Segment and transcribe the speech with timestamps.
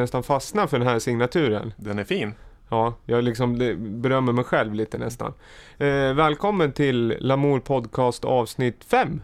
[0.00, 1.72] Nästan fastna för den här signaturen.
[1.76, 2.34] Den är fin.
[2.68, 5.32] Ja, jag liksom berömmer mig själv lite nästan.
[5.78, 9.22] Eh, välkommen till Lamour Podcast avsnitt 5.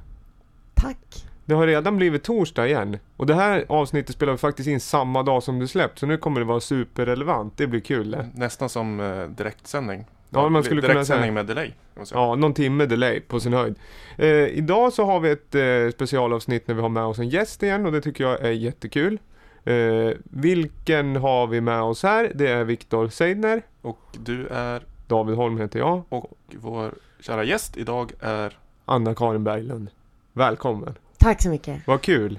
[0.74, 1.26] Tack.
[1.44, 2.98] Det har redan blivit torsdag igen.
[3.16, 6.00] Och det här avsnittet spelar vi faktiskt in samma dag som det släpps.
[6.00, 7.56] Så nu kommer det vara superrelevant.
[7.56, 8.16] Det blir kul.
[8.34, 10.04] Nästan som eh, direktsändning.
[10.30, 11.32] Ja, man skulle kunna direktsändning säga.
[11.32, 11.72] med delay.
[12.12, 13.74] Ja, någon timme delay på sin höjd.
[14.16, 17.62] Eh, idag så har vi ett eh, specialavsnitt när vi har med oss en gäst
[17.62, 19.18] igen och det tycker jag är jättekul.
[19.66, 22.32] Eh, vilken har vi med oss här?
[22.34, 23.62] Det är Viktor Seidner.
[23.82, 26.02] Och du är, David Holm heter jag.
[26.08, 29.90] och vår kära gäst idag är Anna-Karin Berglund.
[30.32, 30.94] Välkommen.
[31.18, 31.86] Tack så mycket.
[31.86, 32.38] Vad kul.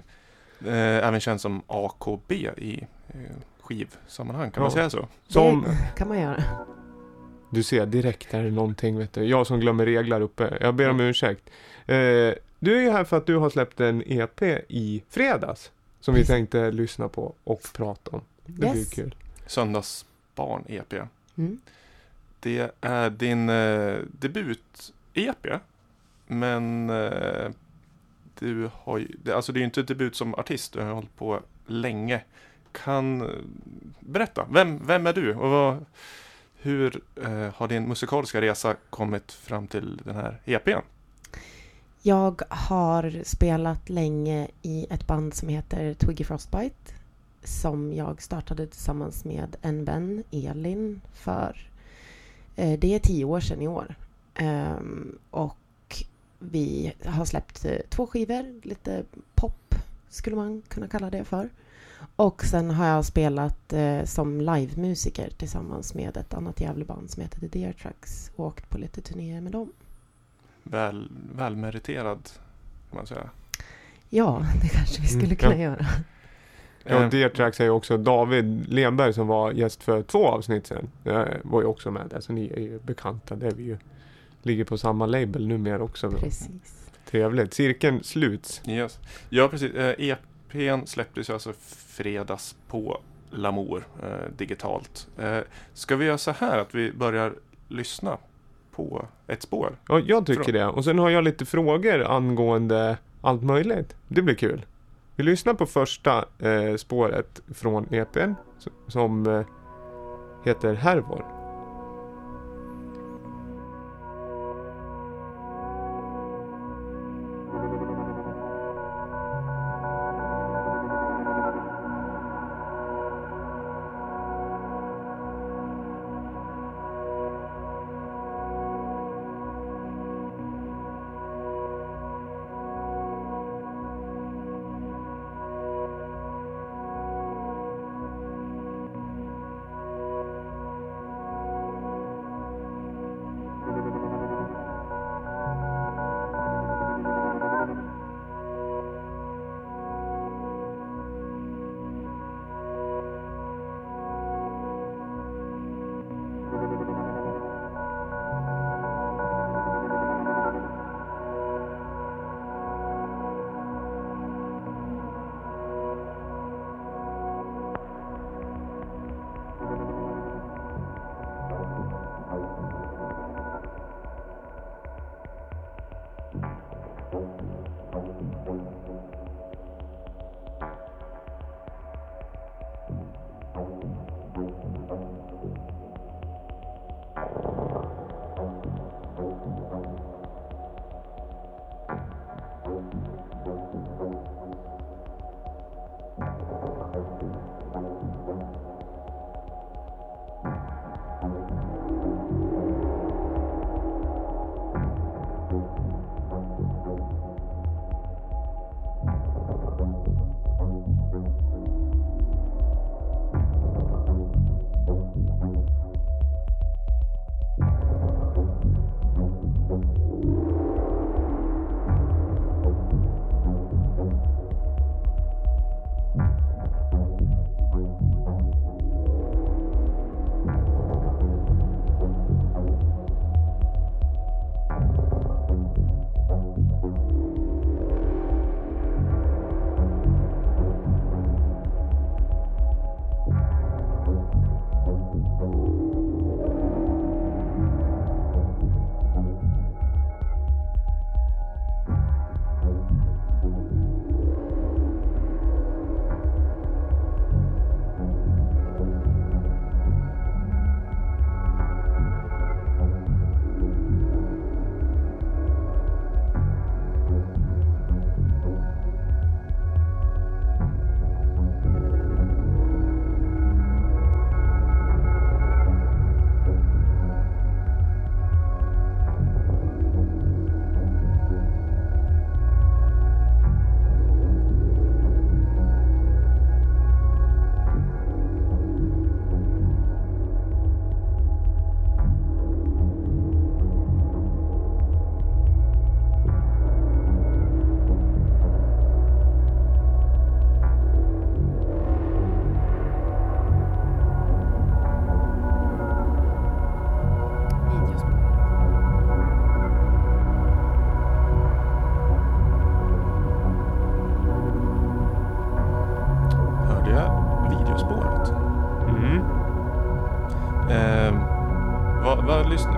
[0.66, 0.73] eh,
[1.08, 3.20] även känd som AKB i eh,
[3.61, 4.52] skivsammanhang.
[4.52, 4.66] Kan Ja.
[4.66, 5.08] man säga så?
[5.28, 6.44] Som Det kan man göra.
[7.52, 9.23] du ser direkt är det någonting vet du.
[9.23, 10.58] Jag som glömmer regler uppe.
[10.61, 11.50] Jag ber om ursäkt.
[11.86, 11.95] Eh,
[12.59, 15.72] du är ju här för att du har släppt en EP i fredags.
[16.08, 18.22] Som vi tänkte lyssna på och prata om.
[18.45, 18.89] Det blir Yes.
[18.89, 19.16] kul.
[19.45, 20.94] Söndagsbarn EP.
[21.36, 21.58] Mm.
[22.39, 25.59] Det är din eh, debut-EP.
[26.27, 27.52] Men eh,
[28.39, 30.73] du har ju, det, alltså det är ju inte debut som artist.
[30.73, 32.21] Du har hållit på länge.
[32.71, 33.27] Kan eh,
[33.99, 35.36] berätta, vem, vem är du?
[35.36, 35.86] Och vad,
[36.58, 40.80] hur eh, har din musikaliska resa kommit fram till den här EPn?
[42.02, 46.94] Jag har spelat länge i ett band som heter Twiggy Frostbite.
[47.44, 51.70] Som jag startade tillsammans med en vän, Elin, för
[52.56, 53.95] eh, det är tio år sedan i år.
[54.36, 55.58] Ehm, och
[56.39, 59.04] vi har släppt eh, två skivor, lite
[59.36, 59.76] pop
[60.10, 61.50] skulle man kunna kalla det för.
[62.16, 67.39] Och sen har jag spelat eh, som livemusiker tillsammans med ett annat Gävleband som heter
[67.39, 69.71] The Deer Trucks och åkt på lite turnéer med dem.
[70.72, 72.30] Väl, välmeriterad
[72.89, 73.30] kan man säga.
[74.10, 75.61] Ja, det kanske vi skulle Mm, kunna ja.
[75.61, 75.86] göra.
[76.83, 80.67] Ja, Eh, Dear Tracks är ju också David Lenberg som var gäst för två avsnitt
[80.67, 80.89] sedan.
[81.04, 83.36] Jag var ju också med där, så ni är ju bekanta.
[83.36, 83.77] Det är vi ju.
[84.44, 86.11] Ligger på samma label numera också.
[86.11, 86.50] Precis.
[87.10, 87.54] Trevligt.
[87.54, 88.61] Cirkeln sluts.
[88.67, 89.00] Yes.
[89.30, 89.73] Ja, precis.
[89.73, 91.54] Eh, EPn släpptes ju alltså
[91.88, 93.02] fredags på
[93.32, 95.08] Lamour eh, digitalt.
[95.20, 95.39] Eh,
[95.73, 97.33] ska vi göra så här att vi börjar
[97.67, 98.17] lyssna
[98.77, 99.76] på ett spår?
[99.88, 100.65] Ja, jag tycker Från- det.
[100.67, 103.95] Och sen har jag lite frågor angående allt möjligt.
[104.08, 104.65] Det blir kul.
[105.15, 108.33] Vi lyssnar på första eh, spåret från EPn
[108.88, 109.42] som eh,
[110.45, 111.36] heter Härvor.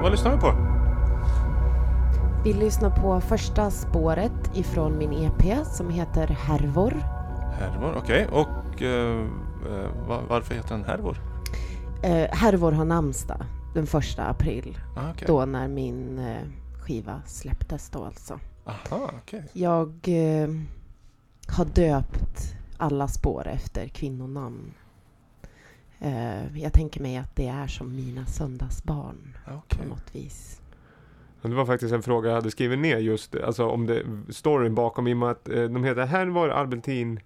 [0.10, 0.80] Vad, lyssn- vad lyssnar vi på?
[2.44, 6.92] Vi lyssnar på första spåret ifrån min EP som heter Härvor.
[7.60, 8.28] Härvor, okej.
[8.32, 9.26] Och eh,
[9.70, 11.18] eh, va- varför heter den Härvor?
[12.04, 14.78] Eh, Härvor har namnsdag den första april.
[14.98, 15.28] Ah, okej.
[15.28, 16.38] Då när min eh,
[16.82, 18.40] skiva släpptes då alltså.
[18.66, 19.44] Aha, okej.
[19.54, 20.50] Jag eh,
[21.48, 24.72] har döpt alla spår efter kvinnonamn.
[26.00, 30.62] Eh, jag tänker mig att det är som mina söndagsbarn Ah, på något vis.
[31.42, 35.07] Det var faktiskt en fråga jag hade skrivit ner just, alltså om det, storyn bakom
[35.07, 37.19] i och med att eh, de heter Hervor, Albertin,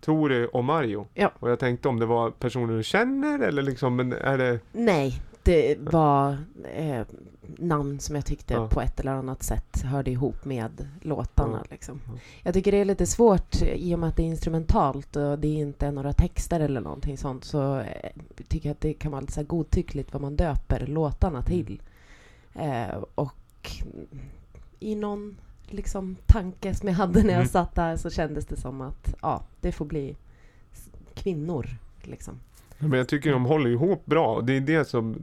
[0.00, 1.06] Tore och Mario.
[1.14, 1.32] Ja.
[1.38, 4.60] Och jag tänkte om det var personer du känner eller liksom, men är det...
[4.72, 6.36] Nej, det var
[6.74, 7.06] eh,
[7.46, 8.68] namn som jag tyckte Ja.
[8.68, 11.58] på ett eller annat sätt hörde ihop med låtarna.
[11.64, 11.66] Ja.
[11.70, 12.00] Liksom.
[12.06, 12.12] Ja.
[12.42, 15.48] Jag tycker det är lite svårt i och med att det är instrumentalt och det
[15.48, 18.10] inte är några texter eller någonting sånt så eh,
[18.48, 21.82] tycker jag att det kan vara lite så godtyckligt vad man döper låtarna till.
[22.54, 23.70] Eh, och
[24.80, 25.36] i någon
[25.66, 27.48] liksom, tanke som jag hade när jag Mm.
[27.48, 30.16] satt där så kändes det som att ja, det får bli
[31.14, 31.68] kvinnor.
[32.02, 32.40] Liksom.
[32.82, 35.16] Ja, Men jag tycker de håller ihop bra och det är det som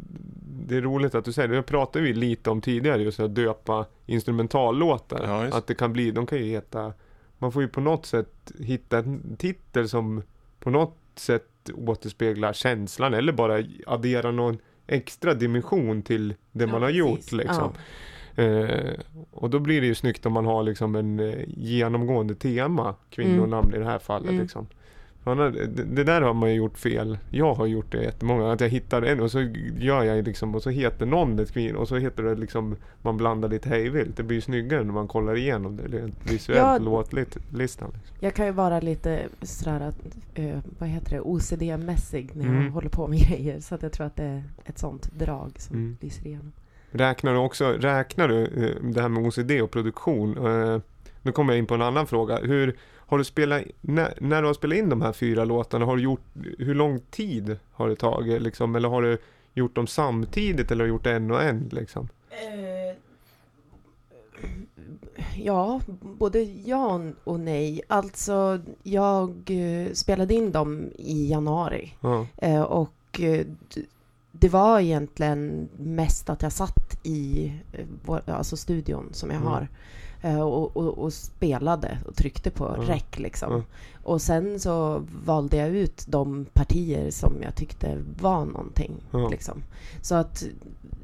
[0.68, 1.56] det är roligt att du säger det.
[1.56, 5.24] Det pratade vi lite om tidigare just att döpa instrumentallåtar.
[5.24, 6.94] Ja, att det kan bli, de kan ju heta,
[7.38, 10.24] man får ju på något sätt hitta en titel som
[10.60, 14.58] på något sätt återspeglar känslan eller bara addera någon
[14.88, 17.32] extra dimension till det man har gjort precis.
[17.32, 17.74] liksom.
[18.36, 18.94] Eh,
[19.32, 23.74] och då blir det ju snyggt om man har liksom en eh, genomgående tema, kvinnonamn
[23.74, 24.30] i det här fallet.
[24.30, 24.42] Mm.
[24.42, 24.68] Liksom.
[25.24, 27.18] Annars- det, där har man ju gjort fel.
[27.30, 28.51] Jag har gjort det jättemånga.
[28.51, 29.42] Att jag hittar en och så
[29.77, 33.18] gör jag liksom och så heter någon ett kvinno och så heter det liksom man
[33.18, 34.18] blandar lite hejvilt.
[34.18, 36.77] Det blir ju snyggare när man kollar igenom det rent visuellt Ja.
[36.77, 37.42] låtlistan.
[37.57, 37.88] Liksom.
[38.19, 39.95] Jag kan ju vara lite sådär, att,
[40.36, 42.74] eh, vad heter det, OCD-mässig när jag Mm.
[42.74, 43.60] håller på med grejer.
[43.60, 45.97] Så att jag tror att det är ett sånt drag som Mm.
[46.02, 46.52] lyser igenom.
[46.92, 50.38] Räknar du också, räknar du eh, det här med OCD och produktion?
[50.38, 50.81] Eh,
[51.21, 52.38] nu kommer jag in på en annan fråga.
[52.38, 52.76] Hur
[53.09, 56.04] har du spelat, när, när du har spelat in de här fyra låtarna, har du
[56.04, 56.21] gjort,
[56.57, 58.75] hur lång tid har det tagit liksom?
[58.75, 59.18] Eller har du
[59.54, 62.07] gjort dem samtidigt eller har du gjort en och en liksom?
[65.35, 67.81] Ja, både ja och nej.
[67.87, 71.95] Alltså, jag eh, spelade in dem i januari.
[72.01, 72.25] Ja.
[72.37, 73.45] Eh, och eh,
[74.31, 79.47] det var egentligen mest att jag satt i eh, alltså studion som jag Mm.
[79.51, 79.68] har eh,
[80.23, 82.94] och, och, och spelade och tryckte på Ja.
[82.94, 83.52] rec liksom.
[83.54, 83.61] Ja.
[84.04, 88.94] Och sen så valde jag ut de partier som jag tyckte var någonting.
[89.11, 89.30] Ja.
[89.30, 89.64] Liksom.
[90.02, 90.44] Så att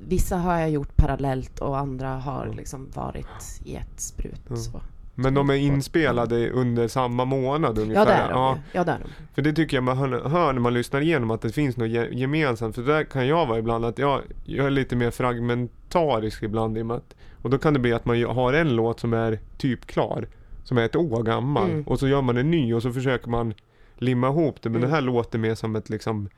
[0.07, 2.53] vissa har jag gjort parallellt och andra har Ja.
[2.53, 4.41] liksom varit i ett sprut.
[4.49, 4.55] Ja.
[4.55, 4.81] Så.
[5.17, 8.01] Men de är inspelade under samma månad ungefär?
[8.01, 8.55] Ja, det är de.
[8.55, 8.61] ju.
[8.71, 9.09] Ja, det är de.
[9.35, 11.89] För det tycker jag man hör, hör när man lyssnar igenom att det finns något
[11.89, 12.75] ge- gemensamt.
[12.75, 16.81] För där kan jag vara ibland att jag, jag är lite mer fragmentarisk ibland i
[16.81, 17.15] och med att,
[17.45, 20.27] Och då kan det bli att man har en låt som är typ klar.
[20.63, 21.69] Som är ett år gammal.
[21.69, 21.83] Mm.
[21.83, 23.53] Och så gör man en ny och så försöker man
[23.97, 24.69] limma ihop det.
[24.69, 24.89] Men Mm.
[24.89, 26.29] det här låter mer som ett liksom,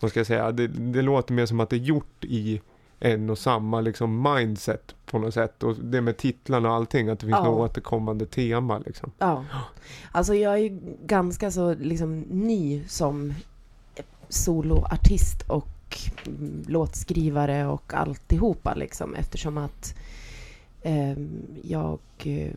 [0.00, 2.60] vad ska jag säga, det, det låter mer som att det är gjort i
[3.00, 5.62] en och samma liksom mindset på något sätt.
[5.62, 7.44] Och det med titlarna och allting, att det finns Ja.
[7.44, 9.10] något återkommande tema liksom.
[9.18, 9.44] Ja.
[10.12, 13.34] Alltså jag är ju ganska så liksom ny som
[14.28, 15.68] soloartist och
[16.66, 19.94] låtskrivare och alltihopa liksom eftersom att
[21.62, 22.50] jag, eh,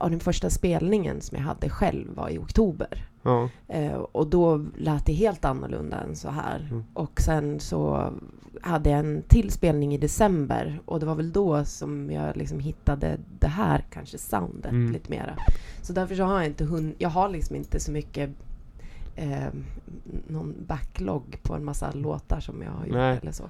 [0.00, 3.06] ja, den första spelningen som jag hade själv var i oktober.
[3.22, 6.66] Ja, Eh, och då lät det helt annorlunda än så här.
[6.70, 6.84] Mm.
[6.94, 8.12] Och sen så
[8.62, 12.60] hade jag en till spelning i december och det var väl då som jag liksom
[12.60, 14.92] hittade det här kanske soundet Mm.
[14.92, 15.36] lite mera.
[15.82, 18.30] Så därför så har jag inte hund, jag har liksom inte så mycket
[19.16, 19.46] eh,
[20.28, 23.18] någon backlog på en massa låtar som jag har gjort Nej.
[23.22, 23.44] eller så.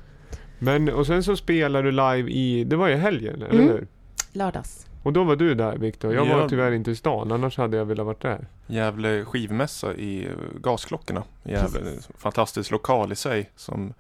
[0.59, 3.69] Men och sen så spelar du live i, det var i helgen, eller Mm.
[3.69, 3.87] hur?
[4.33, 4.87] Lördags.
[5.03, 6.15] Och då var du där Viktor.
[6.15, 6.37] Jag Ja.
[6.39, 8.47] var tyvärr inte i stan, annars hade jag velat varit där.
[8.67, 10.29] Gävle skivmässa i
[10.61, 11.23] Gasklockorna.
[11.45, 11.81] Gävle.
[12.19, 13.51] Fantastisk lokal i sig.
[13.57, 13.95] Som,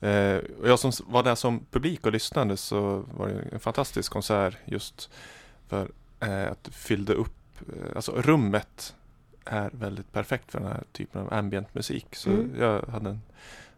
[0.00, 4.12] eh, och jag som var där som publik och lyssnade så var det en fantastisk
[4.12, 5.10] konsert just
[5.68, 5.88] för
[6.20, 8.94] eh, att fyllde upp, eh, alltså rummet
[9.44, 12.06] är väldigt perfekt för den här typen av ambient musik.
[12.16, 12.50] Så Mm.
[12.60, 13.20] jag hade en,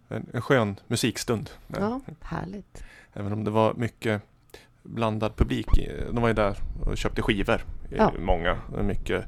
[0.08, 1.50] en, en skön musikstund.
[1.66, 1.80] där.
[1.80, 2.84] Ja, härligt.
[3.12, 4.22] Även om det var mycket
[4.88, 5.88] blandad publik.
[6.12, 7.64] De var ju där och köpte skivor.
[7.90, 8.12] Ja.
[8.18, 8.56] Många.
[8.82, 9.24] Mycket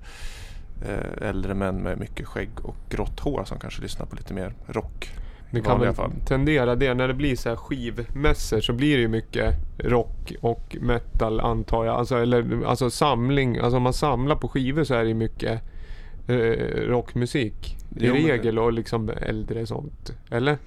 [0.87, 4.55] eh, äldre män med mycket skägg och grått hår som kanske lyssnar på lite mer
[4.67, 5.11] rock.
[5.51, 6.13] Det kan väl fall.
[6.27, 6.95] tendera det.
[6.95, 11.85] När det blir så här skivmässor så blir det ju mycket rock och metal antar
[11.85, 11.95] jag.
[11.95, 13.59] Alltså, eller, alltså samling.
[13.59, 15.63] Alltså om man samlar på skivor så är det ju mycket
[16.29, 16.35] eh,
[16.87, 17.77] rockmusik.
[17.97, 20.13] i Jo, regel och liksom äldre sånt.
[20.31, 20.59] Eller?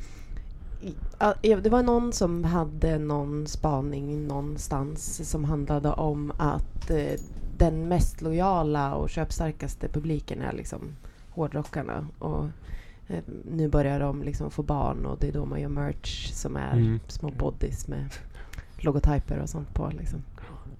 [1.41, 7.19] Det var någon som hade någon spaning någonstans som handlade om att eh,
[7.57, 10.81] den mest lojala och köpstarkaste publiken är liksom
[11.29, 12.07] hårdrockarna.
[12.19, 12.45] Och
[13.07, 16.55] eh, nu börjar de liksom få barn och det är då man gör merch som
[16.57, 16.99] är Mm.
[17.07, 18.09] små bodies med
[18.83, 19.91] logotyper och sånt på.
[19.99, 20.23] Liksom.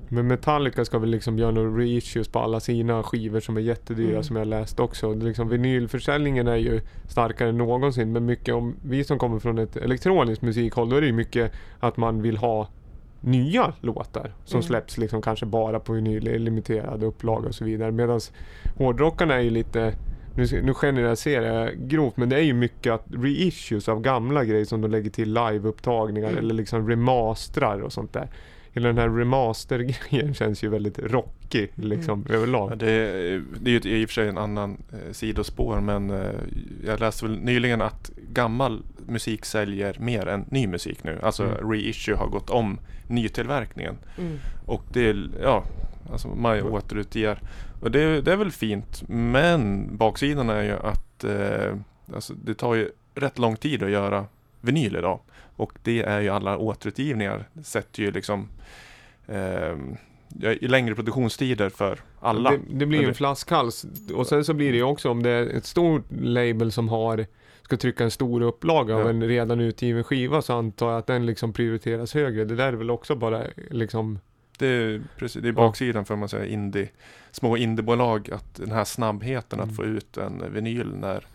[0.10, 4.10] Men Metallica ska väl liksom göra några reissues på alla sina skivor som är jättedyra
[4.12, 4.24] Mm.
[4.24, 5.14] som jag läst också.
[5.14, 9.78] Liksom, vinylförsäljningen är ju starkare än någonsin men mycket om vi som kommer från ett
[9.78, 12.68] elektroniskt musikhåll då är det ju mycket att man vill ha
[13.22, 14.64] nya låtar som Mm.
[14.64, 17.92] släpps liksom kanske bara på vinyl i limiterad upplaga och så vidare.
[17.92, 18.20] Medan
[18.78, 19.94] hårdrockarna är ju lite
[20.36, 24.66] nu, nu generaliserar jag grovt men det är ju mycket att reissues av gamla grejer
[24.66, 26.40] som de lägger till liveupptagningar Mm.
[26.40, 28.28] eller liksom remastrar och sånt där.
[28.74, 32.78] Hela den här remaster-grejen känns ju väldigt rockig liksom Ja, överlag.
[32.78, 36.32] det, är- det är ju i och för sig en annan eh, sidospår men eh,
[36.86, 41.20] jag läste väl nyligen att gammal musik säljer mer än ny musik nu.
[41.24, 41.72] Alltså Mm.
[41.72, 43.96] reissue har gått om nytillverkningen.
[44.18, 44.38] Mm.
[44.66, 45.64] Och det är, ja,
[46.12, 46.74] alltså man Mm.
[46.74, 47.40] återutger.
[47.82, 49.04] Och det, det är väl fint.
[49.08, 51.76] Men baksidan är ju att eh,
[52.16, 54.26] alltså det tar ju rätt lång tid att göra
[54.62, 55.20] vinyl idag.
[55.56, 57.50] Och det är ju alla återutgivningar.
[57.64, 58.48] Sätter ju liksom
[59.28, 59.78] eh,
[60.40, 62.52] ja, längre produktionstider för alla.
[62.52, 63.86] Det, det blir ju en flaskhals.
[64.16, 67.26] Och sen så blir det ju också om det är ett stort label som har
[67.62, 69.10] ska trycka en stor upplaga av Ja.
[69.10, 72.46] en redan utgiven skiva så antar jag att den liksom prioriteras högre.
[72.46, 74.20] Det där är väl också bara liksom
[74.58, 76.90] Det är, precis, det är baksidan för man säger indie,
[77.32, 79.70] små indiebolag att den här snabbheten Mm.
[79.70, 81.26] att få ut en vinyl när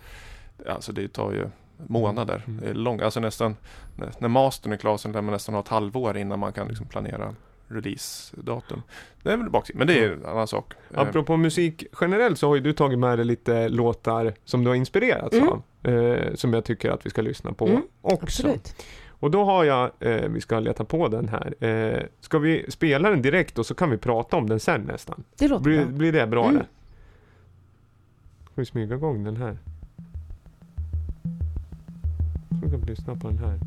[0.69, 1.47] Alltså det tar ju
[1.87, 2.43] månader.
[2.47, 2.61] Mm.
[2.61, 3.57] Det är lång, alltså nästan
[3.97, 6.69] när, när mastern är klar så lär man nästan ha ett halvår innan man kan
[6.69, 7.35] liksom planera
[7.69, 8.83] releasedatum.
[9.23, 10.73] Det är väl baksidan, men det är en annan sak.
[10.95, 14.71] Eh, Apropå musik generellt så har ju du tagit med dig lite låtar som du
[14.71, 15.49] har inspirerats Mm.
[15.49, 15.62] av.
[15.93, 18.23] Eh, som jag tycker att vi ska lyssna på Mm, också.
[18.25, 18.75] Absolut.
[19.26, 21.64] Och då har jag, eh, vi ska leta på den här.
[21.64, 25.25] Eh, ska vi spela den direkt och så kan vi prata om den sen nästan?
[25.38, 25.92] Det låter Blir, bra.
[25.92, 26.56] blir det bra Mm.
[26.56, 26.66] det?
[28.45, 29.59] Ska vi smyga igång den här?
[32.50, 33.59] Så vi kan lyssna på den här.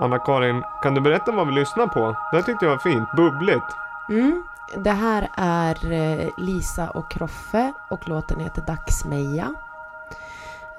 [0.00, 2.16] Anna-Karin, kan du berätta vad vi lyssnar på?
[2.32, 3.64] Det tyckte jag var fint, bubbligt.
[4.08, 4.44] Mm.
[4.76, 9.54] Det här är eh, Lisa och Kroffe och låten heter Dagsmeja.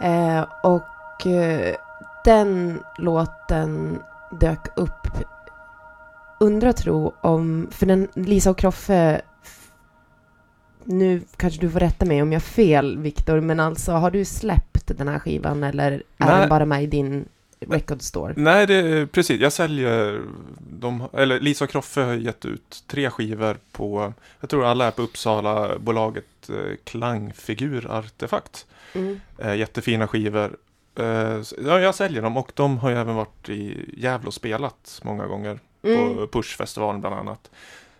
[0.01, 1.75] Eh, och eh,
[2.25, 3.99] den låten
[4.31, 5.07] dök upp,
[6.39, 9.21] undrar tro om, för den Lisa och Kroffe
[10.83, 14.25] nu kanske du får rätta mig om jag har fel, Viktor, men alltså har du
[14.25, 16.39] släppt den här skivan eller är Nej.
[16.39, 17.25] den bara med i din
[17.59, 18.33] record store?
[18.37, 19.41] Nej, det precis.
[19.41, 20.21] Jag säljer,
[20.59, 24.91] de, eller Lisa och Kroffe har gett ut tre skivor på, jag tror alla är
[24.91, 28.65] på Uppsala bolaget eh, Klangfigur Artefakt.
[28.93, 29.19] Mm.
[29.37, 30.57] Eh, jättefina skivor.
[30.95, 35.01] Eh, ja, jag säljer dem och de har ju även varit i Gävle och spelat
[35.03, 35.59] många gånger.
[35.83, 36.15] Mm.
[36.15, 37.49] På Pushfestivalen bland annat.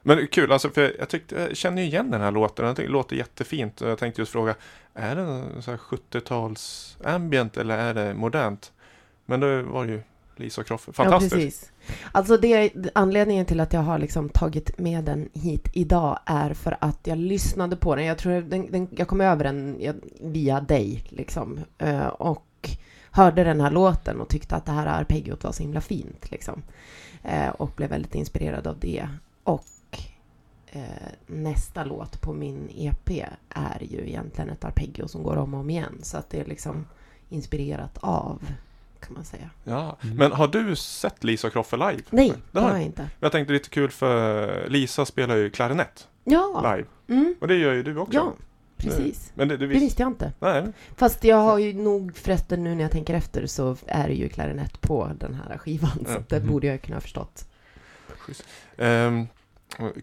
[0.02, 2.76] Men kul, alltså för jag, tyckte, jag känner ju igen den här låten.
[2.76, 3.82] Det låter jättefint.
[3.82, 4.56] Jag tänkte just fråga,
[4.94, 8.72] är det en så här 70-tals ambient eller är det modernt?
[9.30, 10.02] Men det var ju
[10.36, 10.94] Lisa och Kroffe.
[10.94, 11.34] Fantastiskt.
[11.34, 11.72] Ja, precis.
[12.12, 16.78] Alltså det, anledningen till att jag har liksom tagit med den hit idag är för
[16.82, 18.06] att jag lyssnade på den.
[18.06, 19.78] Jag tror den, den, jag kom över den
[20.22, 21.60] via dig liksom.
[21.78, 22.70] Eh, och
[23.12, 26.62] hörde den här låten och tyckte att det här arpeggiot var så himla fint liksom.
[27.24, 29.08] Eh, och blev väldigt inspirerad av det.
[29.44, 29.66] Och
[30.68, 30.82] eh,
[31.28, 33.10] nästa låt på min EP
[33.50, 36.00] är ju egentligen ett arpeggio som går om och om igen.
[36.02, 36.86] Så att det är liksom
[37.30, 38.42] inspirerat av,
[39.00, 39.50] kan man säga.
[39.64, 39.98] Ja.
[40.04, 40.16] Mm.
[40.18, 42.02] Men har du sett Lisa Kroffe live?
[42.10, 42.82] Nej, Det det har jag.
[42.82, 43.10] inte.
[43.20, 46.88] Jag tänkte lite kul för Lisa spelar ju klarinett Ja, live.
[47.08, 48.14] mm, Och det gör ju du också.
[48.14, 48.34] ja
[48.78, 49.32] precis.
[49.36, 50.02] Men det, du Det visste?
[50.02, 50.32] jag inte.
[50.40, 50.64] Nej.
[50.96, 54.30] Fast jag har ju nog förresten nu när jag tänker efter så är det ju
[54.30, 55.92] klarinett på den här skivan.
[56.06, 56.18] Så Ja.
[56.18, 56.50] att det Mhm.
[56.50, 57.46] borde jag kunna ha förstått.
[58.78, 59.28] Ehm,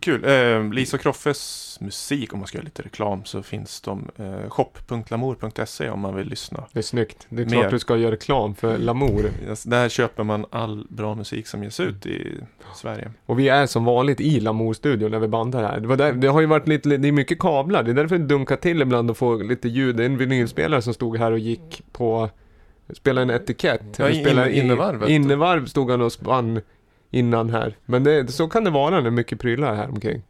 [0.01, 0.25] kul.
[0.25, 4.49] Ehm, Lisa och Kroffes musik, om man ska göra lite reklam, så finns de eh,
[4.51, 6.65] shop.lamour.se om man vill lyssna.
[6.73, 7.27] Det är snyggt.
[7.29, 7.53] Det är Mer.
[7.61, 9.31] klart du ska göra reklam för Lamour.
[9.49, 12.33] Yes, Där köper man all bra musik som ges ut i
[12.75, 13.11] Sverige.
[13.27, 15.81] Och vi är som vanligt i Lamour-studion när vi bandar här.
[15.81, 17.83] Det, där, det har ju varit lite, det är mycket kablar.
[17.83, 19.97] Det är därför det dunkar till ibland och får lite ljud.
[19.97, 22.31] Det är en vinylspelare som stod här och gick på,
[22.95, 23.83] spelade en etikett.
[23.99, 25.09] Ja, in- innevarvet.
[25.09, 26.61] Innevarv stod han och spann
[27.11, 27.77] innan här.
[27.87, 30.23] Men det, så kan det vara när det är mycket prylar här omkring.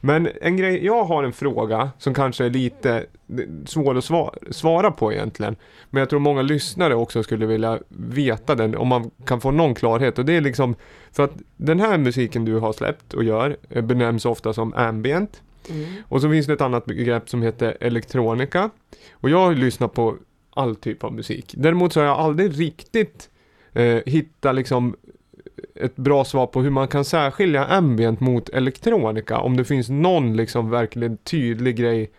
[0.00, 3.06] Men en grej, jag har en fråga som kanske är lite
[3.66, 5.56] svår att svara, svara på egentligen.
[5.90, 9.74] Men jag tror många lyssnare också skulle vilja veta den, om man kan få någon
[9.74, 10.18] klarhet.
[10.18, 10.74] Och det är liksom,
[11.12, 15.42] för att den här musiken du har släppt och gör eh, benämns ofta som ambient.
[15.70, 15.86] Mm.
[16.08, 18.70] Och så finns det ett annat begrepp som heter elektronika.
[19.12, 20.16] Och jag har lyssnat på
[20.54, 21.54] all typ av musik.
[21.56, 23.30] Däremot så har jag aldrig riktigt
[23.72, 24.96] eh, hittat liksom
[25.74, 29.38] ett bra svar på hur man kan särskilja ambient mot elektronika.
[29.38, 32.10] Om det finns någon liksom verkligen tydlig grej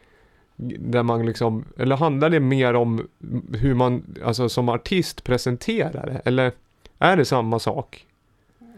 [0.80, 3.08] där man liksom, eller handlar det mer om
[3.54, 6.22] hur man, alltså som artist presenterar det?
[6.26, 6.52] Eller
[7.00, 8.06] är det samma sak?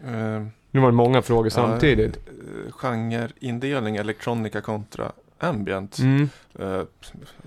[0.06, 2.16] Ehm, Nu var det många frågor samtidigt.
[2.16, 5.98] eh, Genreindelning, elektronika kontra ambient.
[5.98, 6.28] Mm.
[6.58, 6.66] Eh,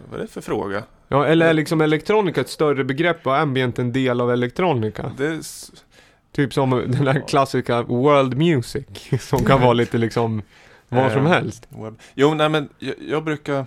[0.10, 0.84] vad är det för fråga?
[1.08, 5.12] Ja, eller är liksom elektronika ett större begrepp och ambient en del av elektronika?
[5.18, 5.42] Det
[6.34, 8.86] Typ som den där klassiska world music
[9.20, 10.42] som kan vara lite liksom
[10.90, 11.68] vad som Eh, helst.
[12.14, 13.66] Jo, nej men jag, jag brukar...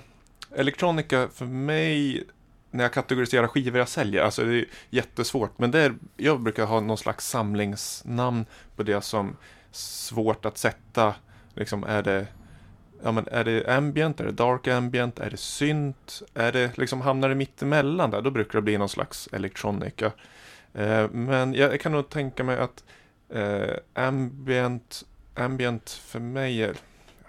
[0.57, 2.25] Elektronika för mig,
[2.71, 5.59] när jag kategoriserar skivor jag säljer, alltså det är jättesvårt.
[5.59, 9.37] Men det är, jag brukar ha någon slags samlingsnamn på det som
[9.71, 11.15] svårt att sätta.
[11.55, 12.27] Liksom är det...
[13.03, 16.23] Ja men är det ambient, är det dark ambient, är det synt?
[16.35, 20.13] Är det liksom hamnar det mittemellan där, då brukar det bli någon slags elektronika.
[20.77, 22.85] Eh, men jag, kan nog tänka mig att
[23.35, 25.03] eh, ambient,
[25.35, 26.75] ambient för mig är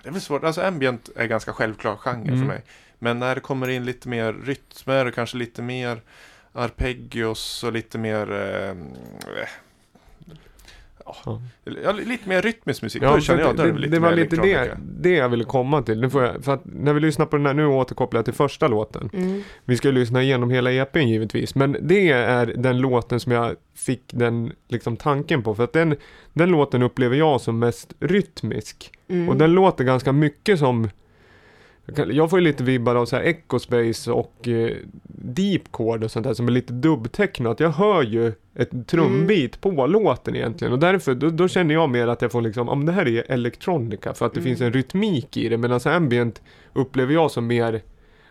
[0.04, 0.44] det är väl svårt.
[0.44, 2.40] Alltså ambient är ganska självklar genre Mm.
[2.40, 2.62] för mig.
[3.00, 6.02] Men när det kommer in lite mer rytmer och kanske lite mer
[6.54, 8.76] arpeggios och lite mer eh,
[11.26, 11.42] Ja.
[11.84, 13.04] ja, lite mer rytmisk musik.
[13.04, 15.82] Ja, då känner jag det, det, lite det var lite det, det jag ville komma
[15.82, 16.02] till.
[16.02, 18.34] Nu får jag, för att när vi lyssnar på den här, nu återkopplar jag till
[18.34, 19.10] första låten.
[19.14, 19.44] Mm.
[19.66, 23.56] Vi ska ju lyssna igenom hela EPn givetvis, men det är den låten som jag
[23.76, 25.56] fick den liksom tanken på.
[25.56, 25.96] För att den,
[26.34, 28.92] den låten upplever jag som mest rytmisk.
[29.10, 29.30] Mm.
[29.30, 30.90] Och den låter ganska mycket som
[31.96, 34.72] jag får ju lite vibbar av så här Echo Space och eh,
[35.08, 37.60] Deep Chord och sånt där som är lite dubbtecknat.
[37.60, 42.08] Jag hör ju ett trumbit på låten egentligen och därför då, då känner jag mer
[42.08, 44.50] att jag får liksom, om det här är elektronika för att det Mm.
[44.50, 46.42] finns en rytmik i det medan ambient
[46.74, 47.82] upplever jag som mer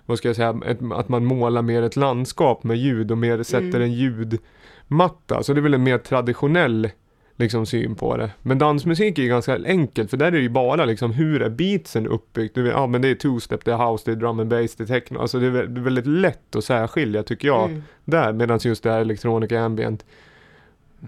[0.07, 3.43] vad ska jag säga, ett, att man målar mer ett landskap med ljud och mer
[3.43, 3.83] sätter Mm.
[3.83, 5.43] en ljudmatta.
[5.43, 6.91] Så det är väl en mer traditionell
[7.37, 8.31] liksom syn på det.
[8.43, 11.49] Men dansmusik är ju ganska enkelt för där är det ju bara liksom hur är
[11.51, 12.55] beatsen uppbyggt?
[12.55, 14.75] Du vet, Ja men det är two-step, det är house, det är drum and bass,
[14.75, 15.19] det är techno.
[15.21, 17.83] Alltså det är väldigt lätt att särskilja tycker jag Mm.
[18.05, 18.33] där.
[18.33, 20.05] Medan just det här elektronika ambient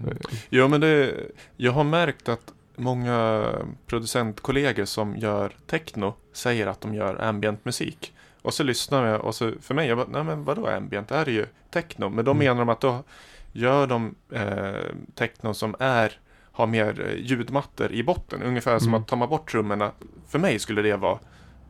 [0.03, 0.17] Mm.
[0.49, 1.13] Jo, men det,
[1.57, 3.45] jag har märkt att många
[3.87, 8.13] producentkollegor som gör techno säger att de gör ambient musik.
[8.41, 11.07] Och så lyssnar jag och så för mig, jag bara, nej men vadå ambient?
[11.07, 12.09] Det här är ju techno.
[12.09, 12.37] Men då Mm.
[12.45, 13.03] menar de att då
[13.51, 16.19] gör de eh, techno som är,
[16.51, 18.41] har mer eh, ljudmattor i botten.
[18.43, 19.01] Ungefär som Mm.
[19.01, 19.91] att tar man bort trummorna.
[20.27, 21.19] För mig skulle det vara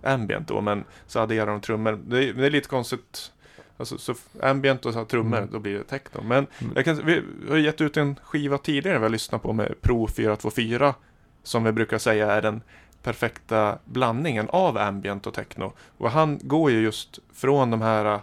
[0.03, 1.99] ambient då, men så adderar de trummor.
[2.07, 3.31] Det är, det är lite konstigt.
[3.77, 5.49] Alltså, så ambient och så trummor, Mm.
[5.51, 6.21] då blir det techno.
[6.23, 6.73] Men Mm.
[6.75, 10.07] jag kan, vi har gett ut en skiva tidigare vi har lyssnat på med Pro
[10.07, 10.95] 424
[11.43, 12.61] som vi brukar säga är den
[13.03, 15.73] perfekta blandningen av ambient och techno.
[15.97, 18.19] Och han går ju just från de här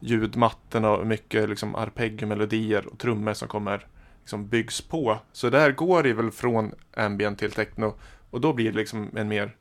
[0.00, 3.86] ljudmattorna och mycket liksom arpeggiomelodier och trummor som kommer
[4.20, 5.18] liksom byggs på.
[5.32, 7.94] Så där går det väl från ambient till techno
[8.30, 9.56] och då blir det liksom en mer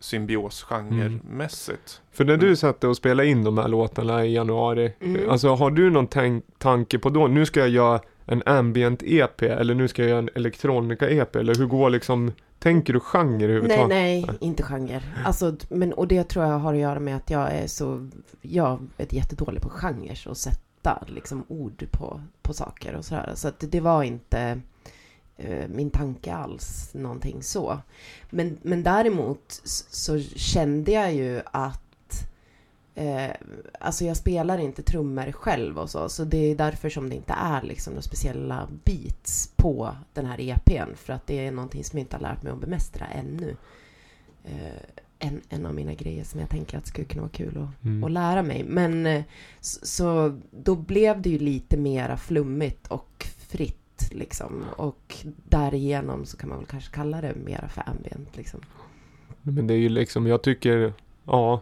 [0.00, 2.00] symbios genremässigt.
[2.12, 2.56] För när du Mm.
[2.56, 5.30] satte och spelade in de här låtarna i januari, Mm.
[5.30, 9.42] alltså har du någon tank, tanke på då, nu ska jag göra en ambient EP
[9.42, 13.36] eller nu ska jag göra en elektronika EP eller hur går liksom, tänker du genre
[13.36, 13.88] Nej, överhuvudtaget?
[13.88, 15.02] nej, inte genre.
[15.24, 18.08] Alltså, men, och det tror jag har att göra med att jag är så,
[18.42, 23.32] jag är jättedålig på genrer och sätta liksom ord på, på saker och sådär.
[23.34, 24.60] Så att det var inte
[25.36, 27.78] eh, min tanke alls, någonting så.
[28.30, 31.81] Men, men däremot så kände jag ju att
[32.94, 33.30] Eh,
[33.80, 37.32] alltså jag spelar inte trummor själv och så, så det är därför som det inte
[37.32, 41.98] är liksom några speciella beats på den här EPn, för att det är någonting som
[41.98, 43.56] jag inte har lärt mig att bemästra ännu.
[44.44, 44.82] Eh,
[45.18, 48.04] en, en av mina grejer som jag tänker att skulle kunna vara kul att, Mm.
[48.04, 48.64] att lära mig.
[48.64, 49.22] Men eh,
[49.60, 54.64] så, så då blev det ju lite mera flummigt och fritt liksom.
[54.76, 55.16] Och
[55.48, 58.60] därigenom så kan man väl kanske kalla det mera för ambient liksom.
[59.42, 60.92] Men det är ju liksom, jag tycker,
[61.24, 61.60] ja.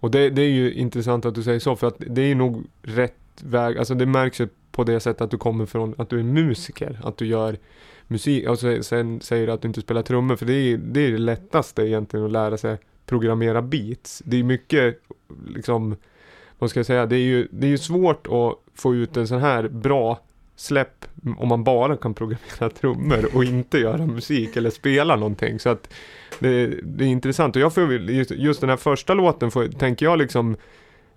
[0.00, 2.64] Och det, det är ju intressant att du säger så, för att det är nog
[2.82, 6.18] rätt väg, alltså det märks ju på det sättet att du kommer från, att du
[6.18, 7.56] är musiker, att du gör
[8.06, 11.00] musik, och så, sen säger du att du inte spelar trummor, för det är det,
[11.00, 14.22] är det lättaste egentligen att lära sig programmera beats.
[14.24, 15.00] Det är mycket,
[15.48, 15.96] liksom,
[16.58, 19.28] vad ska jag säga, det är ju, det är ju svårt att få ut en
[19.28, 20.20] sån här bra
[20.56, 21.04] släpp
[21.38, 25.58] om man bara kan programmera trummor och inte göra musik eller spela någonting.
[25.58, 25.92] Så att
[26.38, 30.06] det, det är intressant och jag får just, just den här första låten får, tänker
[30.06, 30.56] jag liksom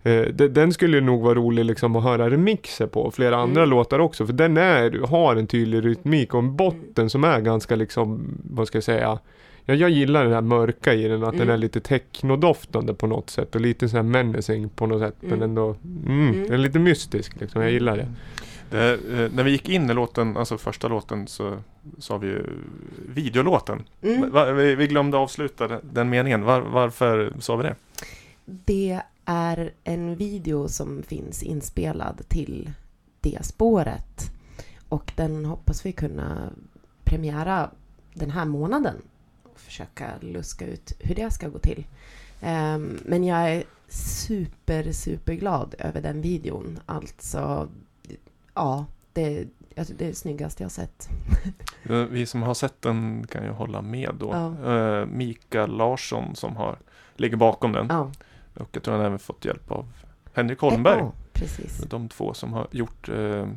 [0.04, 3.62] eh, de- den skulle nog vara rolig liksom att höra remixer på, och flera andra
[3.62, 3.70] Mm.
[3.70, 7.76] låtar också, för den är, har en tydlig rytmik och en botten som är ganska
[7.76, 9.20] liksom, vad ska jag säga,
[9.66, 11.54] ja, jag gillar det här mörka i den, att den Mm.
[11.54, 15.32] är lite technodoftande på något sätt och lite så här menacing på något sätt, men
[15.34, 15.44] Mm.
[15.44, 15.76] ändå,
[16.06, 16.44] mm, Mm.
[16.44, 18.08] den är lite mystisk liksom, jag gillar det.
[18.70, 21.58] Det, eh, när vi gick in i låten, alltså första låten, så
[21.98, 22.44] sa vi ju
[23.08, 23.84] videolåten.
[24.02, 24.32] Mm.
[24.32, 26.44] Va, vi, vi glömde avsluta den, den meningen.
[26.44, 27.76] Var, varför sa vi det?
[28.46, 32.72] Det är en video som finns inspelad till
[33.22, 34.32] det spåret.
[34.90, 36.50] Och den hoppas vi kunna
[37.04, 37.70] premiära
[38.14, 38.96] den här månaden.
[39.44, 41.86] Och försöka luska ut hur det ska gå till.
[42.42, 46.80] Ehm, men jag är super, super glad över den videon.
[46.86, 47.70] Alltså,
[48.60, 49.46] ja, det,
[49.78, 51.10] alltså, det är det snyggaste jag sett.
[52.10, 54.30] Vi som har sett den kan ju hålla med då.
[54.64, 54.74] Ja.
[54.74, 56.78] Eh, Mikael Larsson som har,
[57.16, 57.86] ligger bakom den.
[57.90, 58.12] Ja.
[58.54, 59.86] Och jag tror han har även fått hjälp av
[60.34, 61.00] Henrik Holmberg.
[61.00, 61.78] Ja, precis.
[61.78, 63.48] De två som har gjort, eh,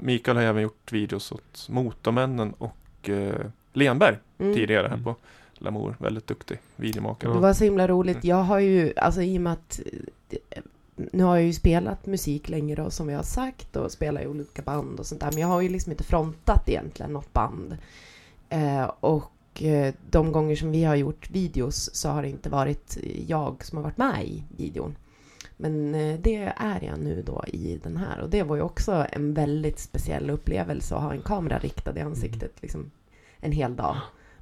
[0.00, 4.54] Mikael har även gjort videos åt Motormännen och eh, Lenberg Mm.
[4.54, 5.04] tidigare här Mm.
[5.04, 5.16] på
[5.54, 5.96] Lamour.
[5.98, 7.32] Väldigt duktig videomakare.
[7.32, 8.24] Det var så himla roligt.
[8.24, 9.80] Jag har ju, alltså i och med att
[11.12, 14.26] nu har jag ju spelat musik länge då som vi har sagt och spelar i
[14.26, 15.32] olika band och sånt där.
[15.32, 17.76] Men jag har ju liksom inte frontat egentligen något band.
[18.48, 22.98] Eh, och eh, de gånger som vi har gjort videos så har det inte varit
[23.26, 24.96] jag som har varit med i videon.
[25.56, 29.06] Men eh, det är jag nu då i den här och det var ju också
[29.12, 32.90] en väldigt speciell upplevelse att ha en kamera riktad i ansiktet liksom
[33.40, 33.96] en hel dag.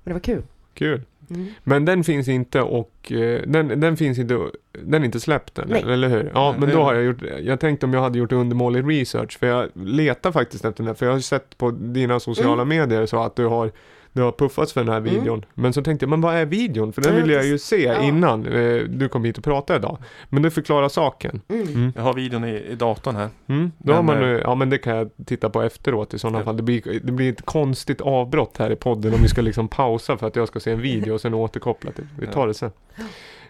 [0.04, 0.42] Men det var kul.
[0.78, 1.02] Kul.
[1.30, 1.46] Mm.
[1.64, 4.38] Men den finns inte och eh, den, den finns inte,
[4.82, 5.84] den är inte släppt än, Nej.
[5.88, 6.30] eller hur?
[6.34, 9.38] Ja, Nej, men då har jag gjort, jag tänkte om jag hade gjort undermålig research,
[9.38, 12.62] för jag letar faktiskt efter den här, för jag har ju sett på dina sociala
[12.62, 12.68] Mm.
[12.68, 13.70] medier så att du har
[14.18, 15.14] du har puffats för den här Mm.
[15.14, 15.44] videon.
[15.54, 16.92] Men så tänkte jag, men vad är videon?
[16.92, 18.02] För den Ja, vill jag det- ju se ja.
[18.02, 19.98] innan eh, du kom hit och pratade idag.
[20.28, 21.40] Men du förklarar saken.
[21.48, 21.68] Mm.
[21.68, 21.92] Mm.
[21.96, 23.28] Jag har videon i, i datorn här.
[23.46, 23.72] Mm.
[23.78, 26.18] Då har Men, man, eh, eh, ja men det kan jag titta på efteråt i
[26.18, 26.44] sådana Ja.
[26.44, 26.56] fall.
[26.56, 30.16] Det blir, det blir ett konstigt avbrott här i podden om vi ska liksom pausa
[30.16, 32.06] för att jag ska se en video och sen återkoppla till.
[32.18, 32.70] Vi tar det sen.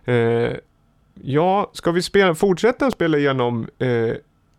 [0.05, 0.53] Eh,
[1.23, 4.13] ja, ska vi spela, fortsätta spela igenom eh,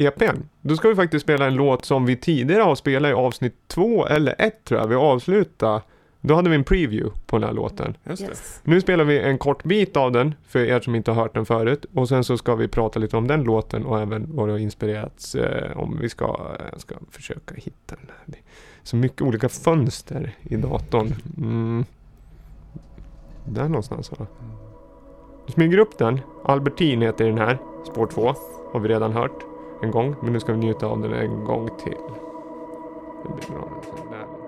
[0.08, 0.38] EPn?
[0.62, 4.08] Då ska vi faktiskt spela en låt som vi tidigare har spelat i avsnitt två
[4.08, 4.88] eller ett tror jag.
[4.88, 5.82] Vi avslutade
[6.22, 7.98] Då hade vi en preview på den här låten.
[8.04, 8.30] Just det.
[8.30, 8.62] Yes.
[8.64, 11.46] Nu spelar vi en kort bit av den för er som inte har hört den
[11.46, 14.52] förut och sen så ska vi prata lite om den låten och även vad det
[14.52, 18.08] har inspirerats eh, om vi ska, jag ska försöka hitta den.
[18.08, 18.24] här.
[18.26, 18.44] Det är
[18.84, 21.14] så mycket olika fönster i datorn.
[21.38, 21.86] Mm.
[23.46, 24.28] Där någonstans va?
[25.46, 26.20] Vi smyger upp den.
[26.44, 27.58] Albertin heter den här.
[27.86, 28.34] Spår 2
[28.72, 29.46] har vi redan hört
[29.84, 31.98] en gång men nu ska vi njuta av den en gång till.
[33.24, 33.70] Det blir bra.
[34.12, 34.39] Där.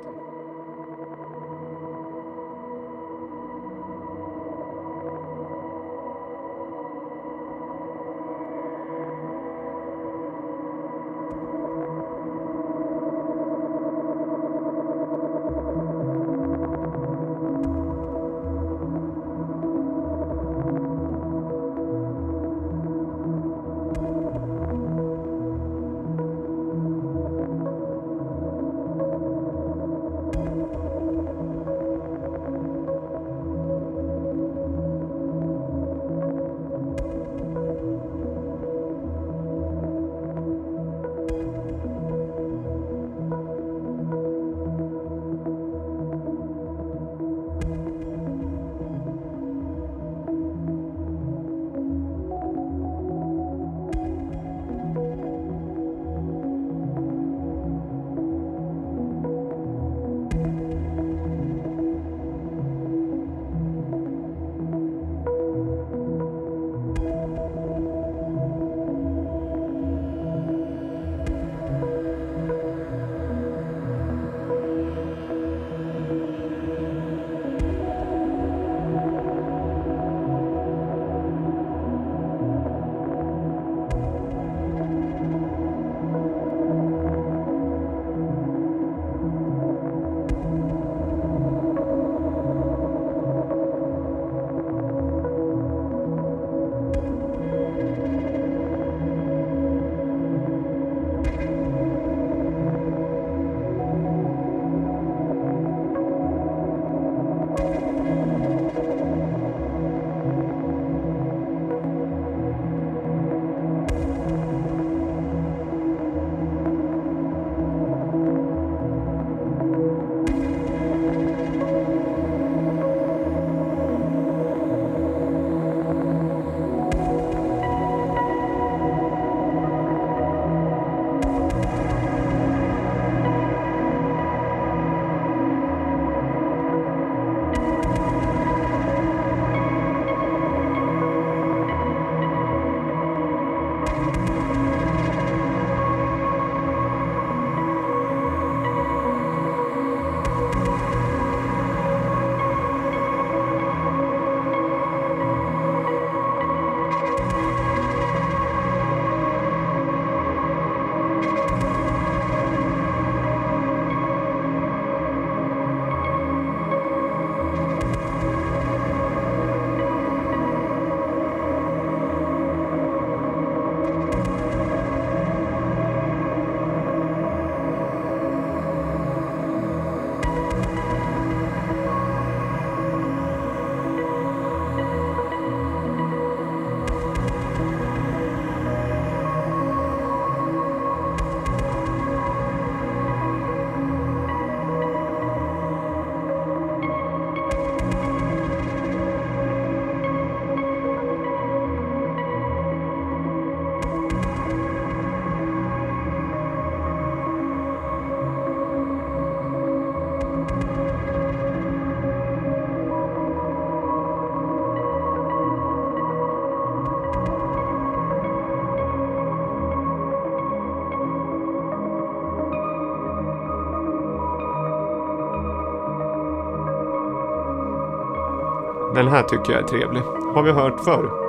[229.11, 230.01] Här tycker jag är trevlig.
[230.33, 231.21] Har vi hört förr.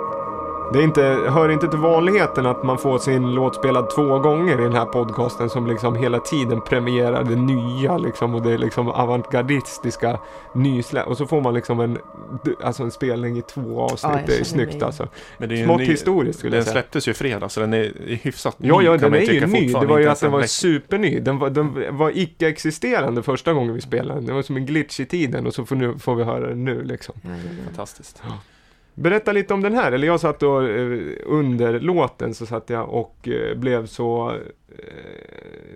[0.72, 4.60] Det är inte, hör inte till vanligheten att man får sin låt spelad två gånger
[4.60, 8.88] i den här podcasten som liksom hela tiden premierar det nya liksom och det liksom
[8.88, 10.18] avantgardistiska
[10.52, 11.06] nysläpp.
[11.06, 11.98] och så får man liksom en,
[12.62, 14.12] alltså en spelning i två avsnitt.
[14.14, 15.08] Ja, det är snyggt mig- alltså.
[15.38, 16.72] Men det är Smått ny- historiskt skulle Den jag säga.
[16.72, 17.92] släpptes ju i fredags så den är
[18.22, 19.72] hyfsat ny Ja, ja, den är ju ny.
[19.72, 21.20] Det var ju att den var superny.
[21.20, 24.26] Den var, den var icke-existerande första gången vi spelade den.
[24.26, 26.64] Det var som en glitch i tiden och så får, nu, får vi höra den
[26.64, 27.14] nu liksom.
[27.22, 27.64] Jajamän.
[27.64, 28.22] Fantastiskt.
[28.94, 32.88] Berätta lite om den här, eller jag satt och eh, under låten så satt jag
[32.88, 34.84] och eh, blev så eh,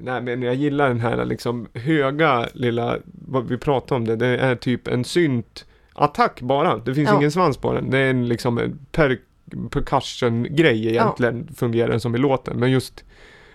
[0.00, 4.26] nej men jag gillar den här liksom höga lilla, vad vi pratar om det, det
[4.26, 5.66] är typ en synt
[5.96, 6.76] attack bara.
[6.78, 7.16] Det finns Ja.
[7.16, 7.90] ingen svans på den.
[7.90, 9.18] Det är en liksom per,
[9.70, 12.58] percussion-grej egentligen, fungerar den som i låten.
[12.60, 13.04] Men just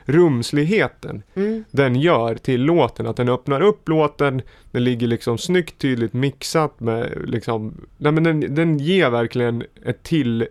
[0.06, 1.64] rumsligheten Mm.
[1.72, 6.80] den gör till låten, att den öppnar upp låten, den ligger liksom snyggt tydligt mixat
[6.80, 10.48] med liksom, nej men den, den ger verkligen ett till,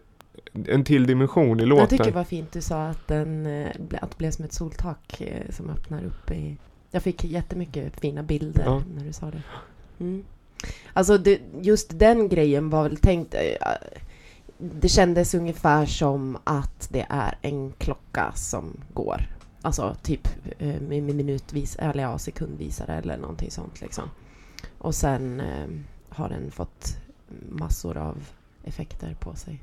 [0.69, 1.81] en till dimension i låten.
[1.83, 3.69] Jag tycker det var fint du sa att, den, eh,
[4.01, 6.57] att det blev som ett soltak eh, som öppnar upp i...
[6.91, 8.83] Jag fick jättemycket fina bilder Ja.
[8.97, 9.43] när du sa det.
[10.01, 10.25] Mm.
[10.93, 13.35] Alltså det, just den grejen var väl tänkt...
[13.35, 13.41] Eh,
[14.59, 19.27] det kändes ungefär som att det är en klocka som går.
[19.63, 24.05] Alltså typ eh, med minutvis, eller ja, sekundvisare eller någonting sånt liksom.
[24.79, 25.69] Och sen eh,
[26.09, 26.97] har den fått
[27.49, 28.17] massor av
[28.65, 29.61] effekter på sig.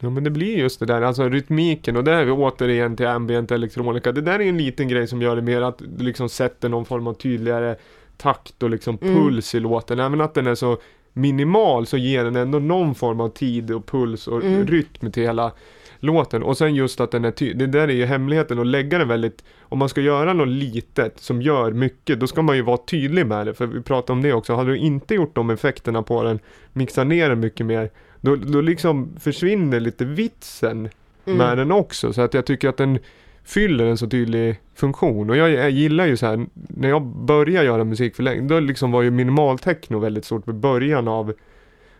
[0.00, 3.06] Ja men det blir just det där, alltså rytmiken och där är vi återigen till
[3.06, 4.12] ambient elektronika.
[4.12, 6.84] Det där är en liten grej som gör det mer att du liksom sätter någon
[6.84, 7.76] form av tydligare
[8.16, 9.14] takt och liksom Mm.
[9.14, 10.00] puls i låten.
[10.00, 10.78] Även att den är så
[11.12, 14.66] minimal så ger den ändå någon form av tid och puls och Mm.
[14.66, 15.52] rytm till hela
[16.00, 16.42] låten.
[16.42, 19.08] Och sen just att den är tydlig, det där är ju hemligheten att lägga den
[19.08, 22.76] väldigt, om man ska göra något litet som gör mycket, då ska man ju vara
[22.76, 23.54] tydlig med det.
[23.54, 26.38] För vi pratade om det också, hade du inte gjort de effekterna på den,
[26.72, 30.88] mixat ner den mycket mer, då, då liksom försvinner lite vitsen
[31.26, 31.38] Mm.
[31.38, 32.12] med den också.
[32.12, 32.98] Så att jag tycker att den
[33.44, 35.30] fyller en så tydlig funktion.
[35.30, 38.60] Och jag, jag gillar ju så här, när jag började göra musik för länge, då
[38.60, 41.32] liksom var ju minimaltechno väldigt stort med början av,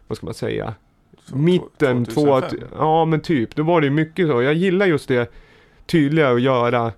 [0.07, 0.75] vad ska man säga,
[1.25, 2.69] Så mitten, två, 2005.
[2.79, 4.43] ja men typ, då var det ju mycket så.
[4.43, 5.33] Jag gillar just det
[5.87, 6.93] tydliga att göra,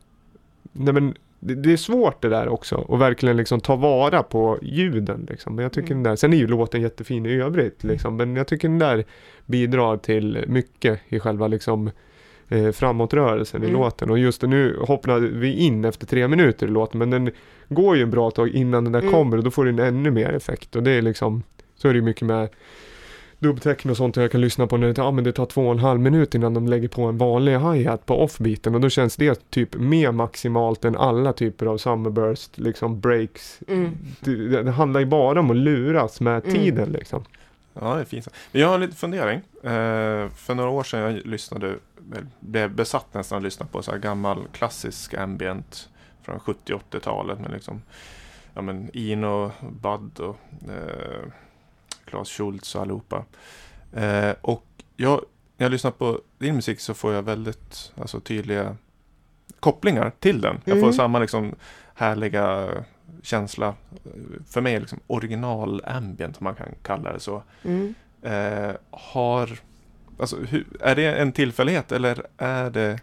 [0.73, 4.59] nej men det, det är svårt det där också och verkligen liksom ta vara på
[4.63, 5.55] ljuden liksom.
[5.55, 6.03] Men jag tycker Mm.
[6.03, 9.05] den där, sen är ju låten jättefin i övrigt liksom, men jag tycker den där
[9.47, 11.91] bidrar till mycket i själva liksom
[12.49, 13.81] eh, framåtrörelsen i Mm.
[13.81, 17.31] låten och just nu hoppade vi in efter tre minuter i låten men den
[17.69, 19.13] går ju en bra tag innan den där Mm.
[19.13, 21.43] kommer och då får den ännu mer effekt och det är liksom
[21.77, 22.49] så är det ju mycket med
[23.39, 25.73] dubbtechno och sånt jag kan lyssna på när det, ja, men det tar två och
[25.73, 29.17] en halv minut innan de lägger på en vanlig hi-hat på offbeaten och då känns
[29.17, 33.61] det typ mer maximalt än alla typer av summerburst, liksom breaks.
[33.69, 33.91] Mm.
[34.21, 36.55] Det, det handlar ju bara om att luras med Mm.
[36.57, 37.25] tiden liksom.
[37.81, 38.29] Ja, det är fint.
[38.53, 39.39] Men jag har en liten fundering.
[39.63, 41.67] Eh, för några år sedan jag lyssnade,
[42.13, 45.89] eller blev besatt nästan att lyssna på så här gammal klassisk ambient
[46.23, 47.83] från 70-80-talet med liksom
[48.55, 49.51] ja, men Ino,
[49.81, 50.37] Bud och
[50.69, 51.29] eh,
[52.05, 53.25] Claes Schultz och allihopa.
[53.93, 54.65] Eh, och
[54.97, 55.21] jag,
[55.57, 58.77] när jag lyssnar på din musik så får jag väldigt alltså, tydliga
[59.61, 60.61] kopplingar till den.
[60.65, 60.93] Jag får Mm.
[60.93, 61.55] samma liksom
[61.95, 62.69] härliga
[63.23, 63.75] känsla.
[64.49, 67.43] För mig är liksom original ambient om man kan kalla det så.
[67.65, 67.95] Mm.
[68.23, 69.59] Eh, har,
[70.19, 73.01] alltså, hur, är det en tillfällighet eller är det,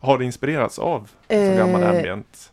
[0.00, 2.52] har det inspirerats av så gammal Eh, ambient?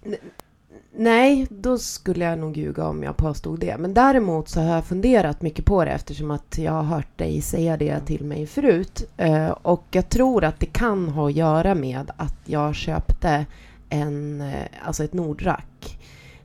[0.95, 3.78] Nej, då skulle jag nog ljuga om jag påstod det.
[3.78, 7.41] Men däremot så har jag funderat mycket på det eftersom att jag har hört dig
[7.41, 9.09] säga det till mig förut.
[9.18, 13.45] Eh, och jag tror att det kan ha att göra med att jag köpte
[13.89, 15.97] en, eh, alltså ett Nordrack.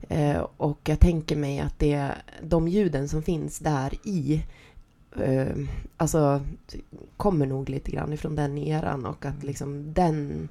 [0.09, 2.11] Eh, och jag tänker mig att det,
[2.43, 4.43] de ljuden som finns där i
[5.21, 5.57] eh,
[5.97, 6.41] alltså
[7.17, 10.49] kommer nog lite grann ifrån den eran och att liksom den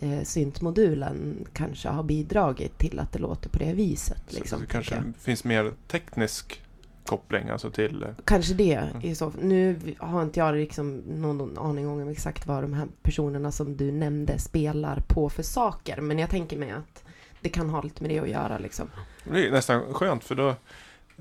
[0.00, 4.22] eh, syntmodulen kanske har bidragit till att det låter på det viset.
[4.28, 5.16] Så- Liksom, så det tänker kanske jag.
[5.16, 6.62] finns mer teknisk
[7.06, 8.02] koppling alltså till...
[8.02, 8.74] eh, Kanske det.
[8.74, 9.02] Mm.
[9.02, 13.52] I så, nu har inte jag liksom någon aning om exakt vad de här personerna
[13.52, 16.00] som du nämnde spelar på för saker.
[16.00, 17.01] Men jag tänker mig att
[17.42, 18.58] det kan ha lite med det att göra.
[18.58, 18.90] Liksom.
[19.24, 20.48] Det är nästan skönt för då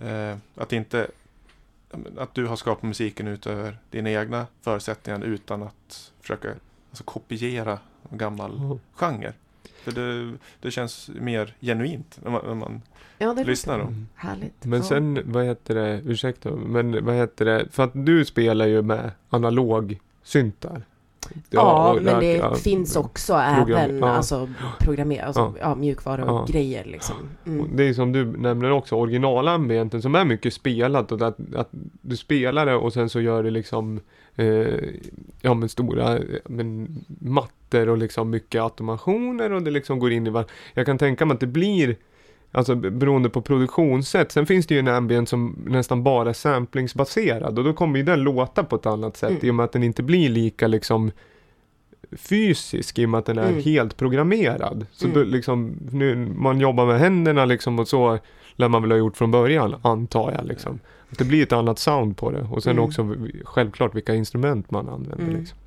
[0.07, 1.07] eh, att inte
[2.17, 6.49] att du har skapat musiken utöver dina egna förutsättningar utan att försöka
[6.89, 7.79] alltså, kopiera
[8.11, 9.33] en gammal genre.
[9.83, 12.81] För det, det känns mer genuint när man, när man
[13.17, 13.79] Ja, det lyssnar.
[13.79, 13.83] Då.
[13.83, 14.07] Mm.
[14.15, 14.65] Härligt.
[14.65, 14.85] Men ja.
[14.85, 19.11] sen, vad heter det, ursäkta, men vad heter det, för att du spelar ju med
[19.29, 20.83] analog syntar.
[21.49, 24.09] Ja, och men det ja, finns också program- även ja.
[24.09, 24.49] alltså,
[24.79, 25.53] programmer, alltså, Ja.
[25.59, 25.75] ja.
[25.75, 26.45] mjukvara och Ja.
[26.53, 26.85] grejer.
[26.85, 27.15] Liksom.
[27.41, 27.69] Och Mm.
[27.75, 31.69] Det är som du nämner också, originalambienten som är mycket spelat och att, att
[32.01, 33.99] du spelar det och sen så gör det liksom
[34.35, 34.45] eh,
[35.41, 40.29] ja men stora men, mattor och liksom mycket automationer och det liksom går in i
[40.29, 40.45] var.
[40.73, 41.95] Jag kan tänka mig att det blir
[42.53, 44.31] Alltså beroende på produktionssätt.
[44.31, 48.05] Sen finns det ju en ambient som nästan bara är samplingsbaserad och då kommer ju
[48.05, 49.45] den låta på ett annat sätt Mm.
[49.45, 51.11] i och med att den inte blir lika liksom
[52.17, 53.61] fysisk i och med att den är Mm.
[53.63, 54.85] helt programmerad.
[54.91, 55.17] Så Mm.
[55.17, 58.19] då liksom, nu, man jobbar med händerna liksom och så
[58.55, 60.79] lär man väl ha gjort från början, antar jag liksom.
[61.11, 62.83] Att det blir ett annat sound på det och sen Mm.
[62.83, 65.39] också självklart vilka instrument man använder Mm.
[65.39, 65.57] liksom.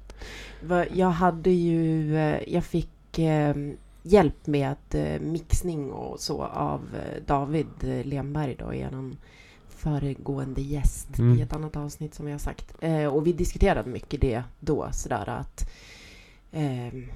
[0.93, 3.55] Jag hade ju, eh, jag fick eh,
[4.07, 9.17] hjälp med eh, mixning och så av eh, David eh, Lemberg då, eran
[9.69, 11.39] föregående gäst Mm.
[11.39, 12.75] i ett annat avsnitt som vi har sagt.
[12.81, 15.71] Eh, och vi diskuterade mycket det då, sådär att
[16.53, 17.07] ehm,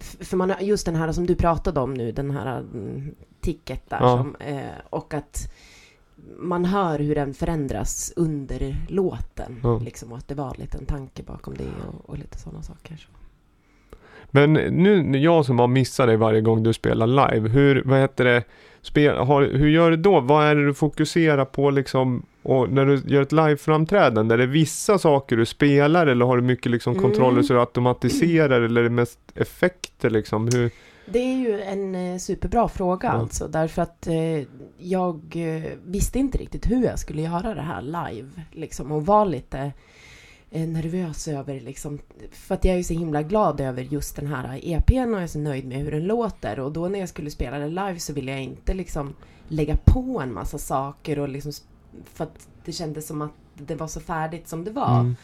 [0.00, 3.14] f- för man har just den här som du pratade om nu, den här mm,
[3.40, 4.16] ticket där Ja.
[4.16, 5.52] som, eh, och att
[6.38, 9.60] man hör hur den förändras under låten.
[9.62, 9.78] Ja.
[9.78, 12.96] Liksom, och att det var lite en tanke bakom det och, och lite sådana saker.
[12.96, 13.08] Så.
[14.34, 18.24] Men nu, jag som har missat dig varje gång du spelar live, hur, vad heter
[18.24, 18.42] det,
[18.82, 20.20] spel, har, hur gör du då?
[20.20, 24.34] Vad är det du fokuserar på liksom, och när du gör ett liveframträdande?
[24.34, 27.02] Är det vissa saker du spelar eller har du mycket liksom Mm.
[27.02, 30.48] kontroller så du automatiserar eller är det mest effekter liksom?
[30.48, 30.70] Hur,
[31.06, 33.12] Det är ju en eh, superbra fråga Ja.
[33.20, 33.48] alltså.
[33.48, 34.46] Därför att eh,
[34.78, 38.28] jag eh, visste inte riktigt hur jag skulle göra det här live.
[38.52, 39.72] Liksom, och var lite
[40.52, 41.98] nervös över liksom.
[42.30, 45.22] För att jag är ju så himla glad över just den här EPn och jag
[45.22, 46.60] är så nöjd med hur den låter.
[46.60, 49.14] Och då när jag skulle spela det live så ville jag inte liksom
[49.48, 51.52] lägga på en massa saker och liksom
[52.04, 55.00] för att det kändes som att det var så färdigt som det var.
[55.00, 55.16] Mm.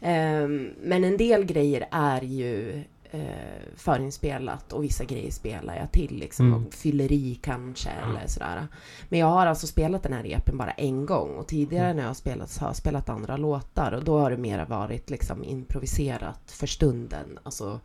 [0.00, 2.82] Ehm, men en del grejer är ju
[3.12, 6.46] eh, förinspelat och vissa grejer spelar jag till liksom.
[6.46, 6.66] Mm.
[6.66, 8.66] Och fyller i kanske eller sådär.
[9.08, 11.96] Men jag har alltså spelat den här EPn bara en gång och tidigare Mm.
[11.96, 14.64] när jag har spelat så har jag spelat andra låtar och då har det mera
[14.64, 17.38] varit liksom improviserat för stunden.
[17.42, 17.80] Alltså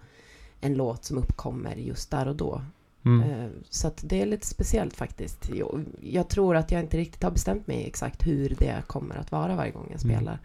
[0.62, 2.62] en låt som uppkommer just där och då.
[3.06, 3.30] Mm.
[3.32, 5.50] Eh, Så att det är lite speciellt faktiskt.
[5.56, 9.32] Jag, jag tror att jag inte riktigt har bestämt mig exakt hur det kommer att
[9.32, 10.16] vara varje gång jag Mm.
[10.18, 10.40] spelar.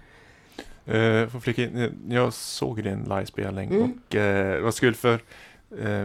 [0.87, 3.83] Eh, får flika in, eh, jag såg din livespelning Mm.
[4.09, 5.19] och eh, det var kul för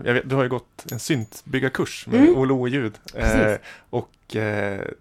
[0.03, 2.37] jag vet, du har ju gått en syntbyggarkurs med Mm.
[2.37, 2.93] Olle O-ljud.
[3.13, 3.59] Precis.
[3.89, 4.11] och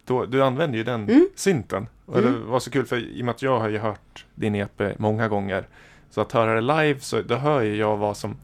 [0.05, 1.29] då, du använder ju den Mm.
[1.35, 1.87] synten.
[2.07, 2.33] Och Mm.
[2.33, 4.83] det var så kul för i och med att jag har ju hört din EP
[4.99, 5.65] många gånger.
[6.11, 8.37] Så att höra det live så då hör ju jag vad som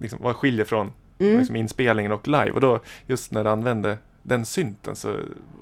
[0.00, 1.38] liksom, vad skiljer från Mm.
[1.38, 2.50] liksom, inspelningen och live.
[2.50, 5.16] Och då just när du använde den synten så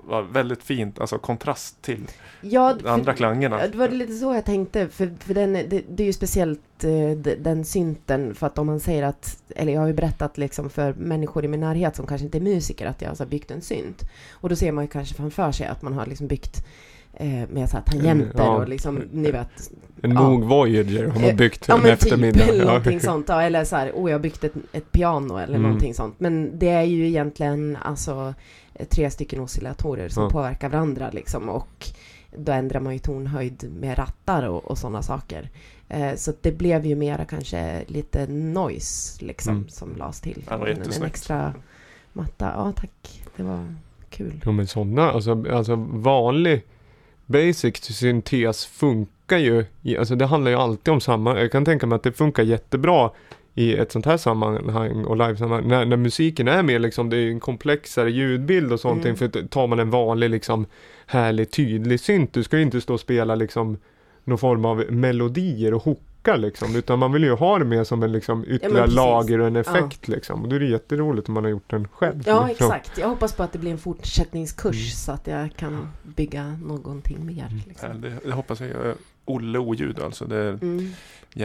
[0.04, 2.06] var väldigt fint, alltså kontrast till
[2.40, 3.66] Ja, de andra för, klangerna.
[3.66, 4.88] det var lite så jag tänkte.
[4.88, 8.34] För, för den, det, det är ju speciellt eh, den synten.
[8.34, 11.48] För att om man säger att, eller jag har ju berättat liksom för människor i
[11.48, 14.02] min närhet som kanske inte är musiker att jag alltså har byggt en synt.
[14.32, 16.66] Och då ser man ju kanske framför sig att man har liksom byggt
[17.14, 18.56] eh, med så här tangenter Ja.
[18.56, 19.70] och liksom, ni vet.
[20.02, 20.28] En Ja.
[20.28, 22.38] Moog Voyager har man Eh, byggt Ja en men eftermiddag.
[22.40, 22.64] typ, eller Ja.
[22.66, 23.28] någonting sånt.
[23.28, 25.62] Ja, eller så här, oh jag har byggt ett, ett piano eller Mm.
[25.62, 26.14] någonting sånt.
[26.20, 28.34] Men det är ju egentligen alltså
[28.88, 30.30] tre stycken oscillatorer som Ja.
[30.30, 31.48] påverkar varandra liksom.
[31.48, 31.86] Och
[32.36, 35.48] då ändrar man ju tonhöjd med rattar och, och sådana saker.
[35.88, 39.68] Eh, så det blev ju mera kanske lite noise liksom Mm.
[39.68, 40.44] som lades till.
[40.48, 41.54] Ja, en, extra
[42.12, 42.52] matta.
[42.56, 43.74] Ja tack, det var
[44.10, 44.40] kul.
[44.46, 46.62] Jo men sådana, alltså, alltså vanlig
[47.26, 51.86] basic syntes funkar ju, i, alltså det handlar ju alltid om samma, jag kan tänka
[51.86, 53.10] mig att det funkar jättebra
[53.54, 57.30] i ett sånt här sammanhang och live-sammanhang, när, när musiken är mer liksom, det är
[57.30, 59.16] en komplexare ljudbild och sånt, Mm.
[59.16, 60.66] för tar man en vanlig liksom
[61.06, 63.78] härlig tydlig synt, du ska ju inte stå och spela liksom
[64.24, 68.02] någon form av melodier och hookar liksom, utan man vill ju ha det mer som
[68.02, 68.96] en liksom ytterligare precis.
[68.96, 71.88] lager och en effekt liksom, och då är det jätteroligt om man har gjort den
[71.88, 72.22] själv.
[72.26, 72.66] Ja liksom.
[72.66, 72.98] exakt.
[72.98, 74.90] Jag hoppas på att det blir en fortsättningskurs Mm.
[74.90, 77.46] så att jag kan bygga någonting mer.
[77.50, 78.00] Ja, Liksom.
[78.00, 78.68] det, det hoppas jag.
[79.26, 80.24] Eh, Olle O-ljud alltså.
[80.24, 80.92] Det är Mm.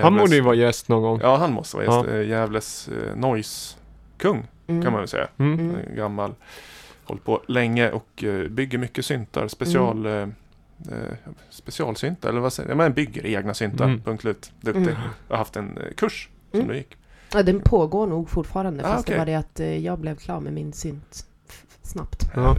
[0.04, 1.20] Han borde ju vara gäst någon gång.
[1.24, 2.08] Ja, han måste vara gäst.
[2.10, 2.16] Ja.
[2.16, 2.22] Ja.
[2.24, 4.84] Gävles eh, noise-kung Mm.
[4.84, 5.28] kan man väl säga.
[5.38, 5.60] Mm.
[5.60, 5.76] Mm.
[5.76, 6.34] Eh, Gammal.
[7.04, 9.48] Hållit på länge och eh, bygger mycket syntar.
[9.48, 10.06] Special...
[10.06, 10.34] Mm.
[10.92, 11.14] Eh, eh,
[11.50, 12.78] specialsyntar, eller vad säger jag?
[12.78, 13.86] Men bygger egna syntar.
[13.86, 14.02] Mm.
[14.02, 14.52] Punkt slut.
[14.62, 14.82] Duktig.
[14.82, 14.94] Mm.
[15.28, 16.72] Jag har haft en eh, kurs som Mm.
[16.72, 16.98] du gick.
[17.34, 19.20] Ja, den pågår nog fortfarande Ah, fast det okej.
[19.20, 21.26] var det att eh, jag blev klar med min synt
[21.82, 22.30] snabbt.
[22.36, 22.56] Ja.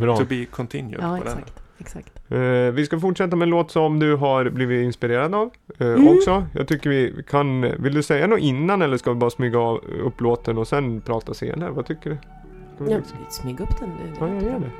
[0.00, 0.16] Bra.
[0.16, 1.38] To be continued Ja, på den.
[1.78, 2.12] Exakt.
[2.28, 2.38] Eh,
[2.72, 6.08] vi ska fortsätta med en låt som du har blivit inspirerad av eh, Mm.
[6.08, 6.44] också.
[6.52, 9.58] Jag tycker vi kan, vill du säga något innan eller ska vi bara smyga
[10.04, 11.70] upp låten och sen prata senare?
[11.70, 12.16] Vad tycker du?
[12.90, 13.88] Ja, liksom- smyg upp den.
[13.88, 14.70] Det Ja, jag gör det.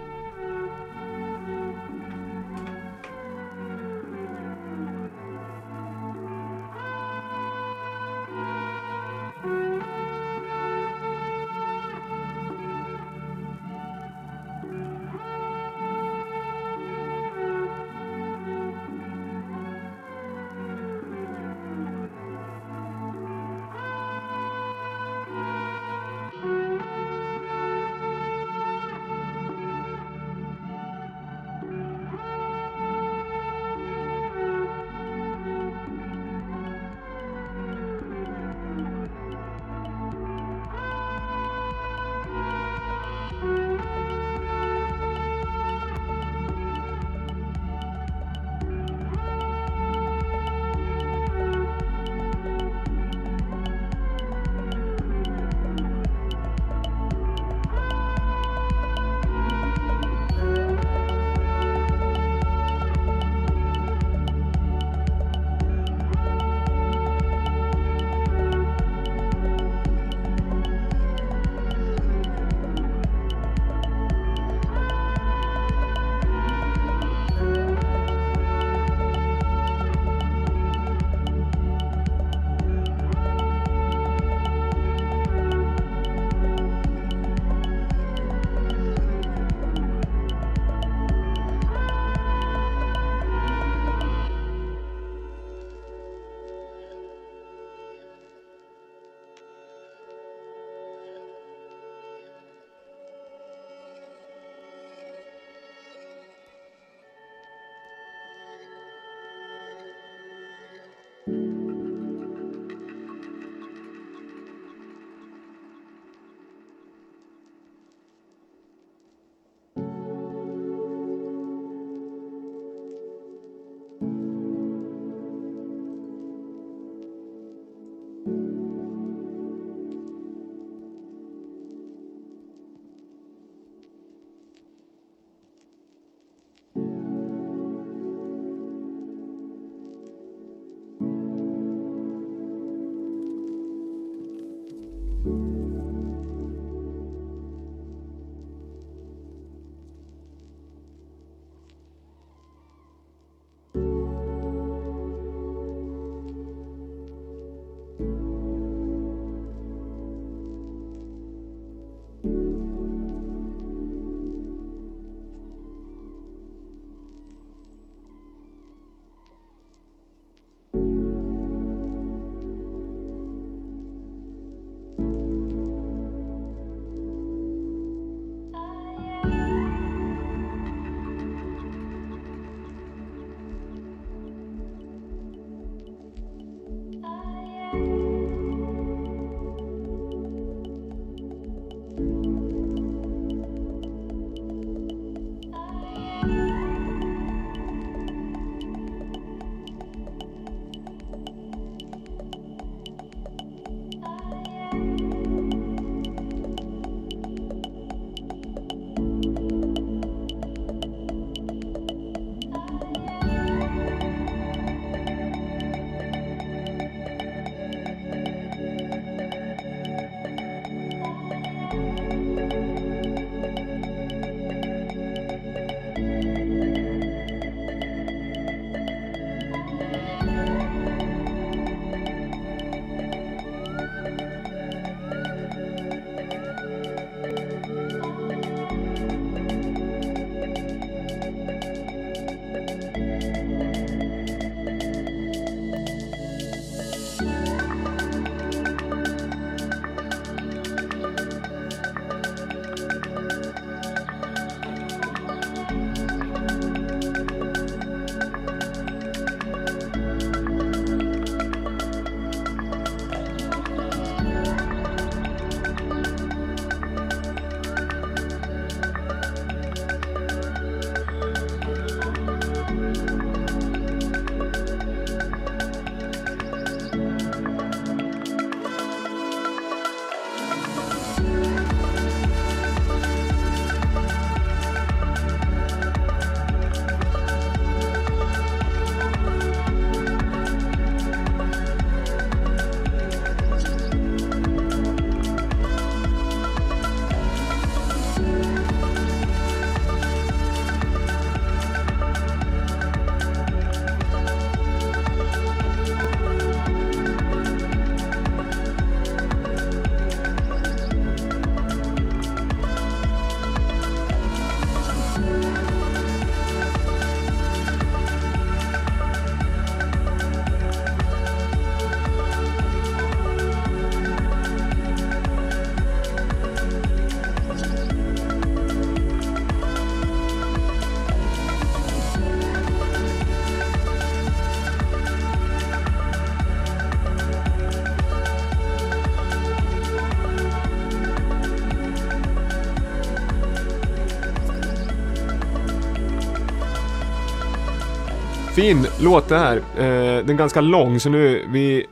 [348.57, 349.57] Fin låt det här.
[349.57, 351.87] Eh, den är ganska lång så nu vi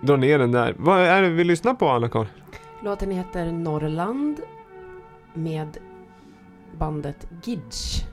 [0.00, 0.74] drar ner den där.
[0.78, 2.28] Vad är det vi lyssnar på Anna-Karin?
[2.82, 4.40] Låten heter Norrland
[5.34, 5.76] med
[6.78, 8.06] bandet Gidge.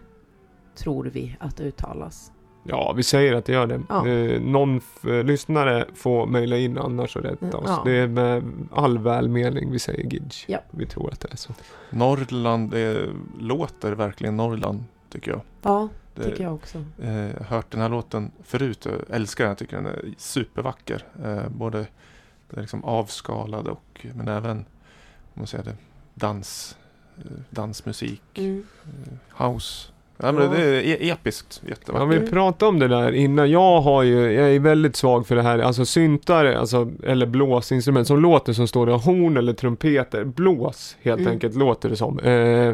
[0.76, 2.32] Tror vi att det uttalas.
[2.64, 3.82] Ja, vi säger att det gör det.
[3.90, 4.08] Ja.
[4.08, 7.66] Eh, någon eh, lyssnare får mejla in annars och rätta oss.
[7.68, 7.82] Ja.
[7.86, 10.46] Det är med all välmening vi säger Gidge.
[10.48, 10.60] Ja.
[10.72, 11.54] Vi tror att det är så.
[11.90, 15.42] Norrland det låter verkligen Norrland, tycker jag.
[15.62, 15.90] Ja,
[16.24, 16.78] tycker jag också.
[17.04, 18.86] Eh, hört den här låten förut.
[18.86, 19.50] Jag älskar den.
[19.52, 21.04] Jag tycker den är supervacker.
[21.26, 21.78] Eh, både
[22.50, 24.66] det är liksom avskalad och men även om
[25.34, 25.76] man säger det,
[26.14, 26.78] dans,
[27.18, 28.64] eh, dansmusik, Mm.
[28.84, 29.92] eh, house.
[30.18, 30.50] Ja, men Ja.
[30.50, 31.62] Det är e- episkt.
[31.64, 32.22] Ja, Jättevackert.
[32.22, 33.52] vi pratade om det där innan.
[33.52, 38.08] Jag har ju, jag är väldigt svag för det här, alltså syntare, alltså, eller blåsinstrument
[38.08, 40.24] som låter som står det horn eller trumpeter.
[40.24, 41.32] Blås helt Mm.
[41.34, 42.20] enkelt låter det som.
[42.20, 42.74] Eh,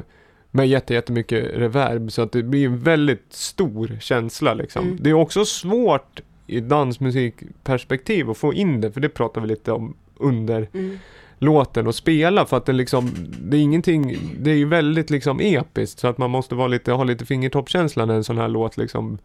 [0.51, 4.85] med jätte, jättemycket reverb så att det blir en väldigt stor känsla liksom.
[4.85, 4.97] Mm.
[5.01, 9.71] Det är också svårt i dansmusikperspektiv att få in det, för det pratar vi lite
[9.71, 10.97] om under Mm.
[11.39, 13.09] låten och spela för att det liksom,
[13.41, 16.91] det är ingenting, det är ju väldigt liksom episkt så att man måste vara lite,
[16.91, 19.17] ha lite fingertoppkänsla när en sån här låt liksom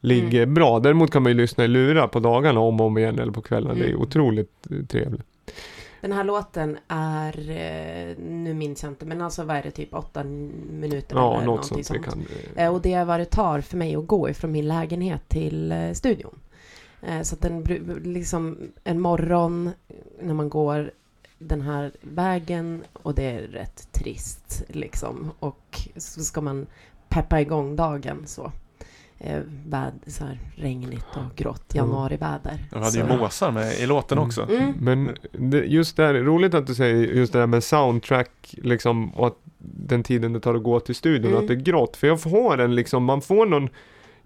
[0.00, 0.78] ligger bra.
[0.80, 3.40] Däremot kan man ju lyssna i lurar på dagarna om och om igen eller på
[3.42, 3.74] kvällarna.
[3.74, 4.00] Det är Mm.
[4.02, 5.22] otroligt eh, trevligt.
[6.00, 9.94] Den här låten är, eh, nu minns jag inte, men alltså vad är det, typ
[9.94, 12.04] åtta minuter Ja, eller något någonting sånt.
[12.04, 12.26] Sånt.
[12.26, 12.26] kan,
[12.56, 15.72] Eh, Och det är vad det tar för mig att gå ifrån min lägenhet till
[15.72, 16.38] eh, studion.
[17.02, 17.62] Eh, Så att den
[18.04, 19.70] liksom en morgon
[20.22, 20.90] när man går
[21.38, 25.30] den här vägen och det är rätt trist liksom.
[25.38, 26.66] Och så ska man
[27.08, 28.52] peppa igång dagen så.
[29.20, 32.58] Eh, väd, så här regnigt och grått januariväder.
[32.70, 34.26] Du hade Så- ju måsar med i låten Mm.
[34.28, 34.42] också.
[34.50, 34.72] Mm.
[34.80, 39.10] Men det, just det här, roligt att du säger just det här med soundtrack liksom
[39.10, 41.34] och att den tiden det tar att gå till studion Mm.
[41.36, 41.96] och att det är grått.
[41.96, 43.68] För jag får en liksom, man får någon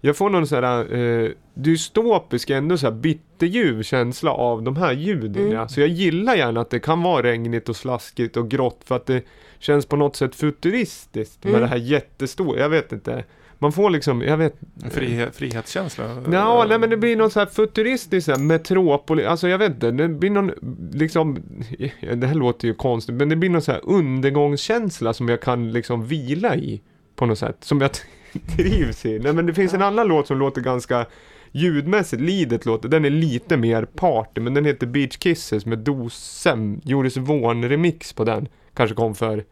[0.05, 4.91] jag får någon sån här eh, dystopisk, ändå så här bitterljuv känsla av de här
[4.93, 5.41] ljuden.
[5.43, 5.51] Mm.
[5.53, 5.67] Ja.
[5.67, 9.05] Så jag gillar gärna att det kan vara regnigt och slaskigt och grått för att
[9.05, 9.23] det
[9.59, 11.61] känns på något sätt futuristiskt med Mm.
[11.61, 13.23] det här jättestora, jag vet inte.
[13.63, 16.23] Man får liksom, jag vet En Frihet, frihetskänsla.
[16.31, 19.71] Ja, nej men det blir något så här futuristiskt, så här, metropoli, alltså jag vet
[19.71, 20.51] inte, det blir någon,
[20.93, 21.37] liksom,
[22.15, 25.71] det här låter ju konstigt, men det blir någon så här undergångskänsla som jag kan
[25.71, 26.81] liksom vila i,
[27.15, 27.91] på något sätt, som jag
[28.57, 29.19] trivs i.
[29.19, 31.05] Nej men det finns en annan låt som låter ganska
[31.51, 36.81] ljudmässigt, Lidet låter, den är lite mer party, men den heter Beach Kisses med Dosem,
[36.83, 39.43] Joris Vorn remix på den, kanske kom för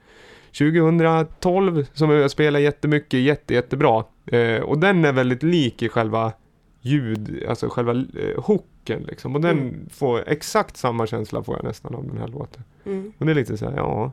[0.58, 4.04] 2012 som jag spelar jättemycket, jätte, jättebra.
[4.26, 6.34] Eh, och den är väldigt lik i själva
[6.82, 9.36] ljud, alltså själva eh, hooken liksom.
[9.36, 9.90] Och den Mm.
[9.90, 12.64] får exakt samma känsla får jag nästan av den här låten.
[12.86, 13.14] Mm.
[13.18, 14.12] Och det är lite så här, ja.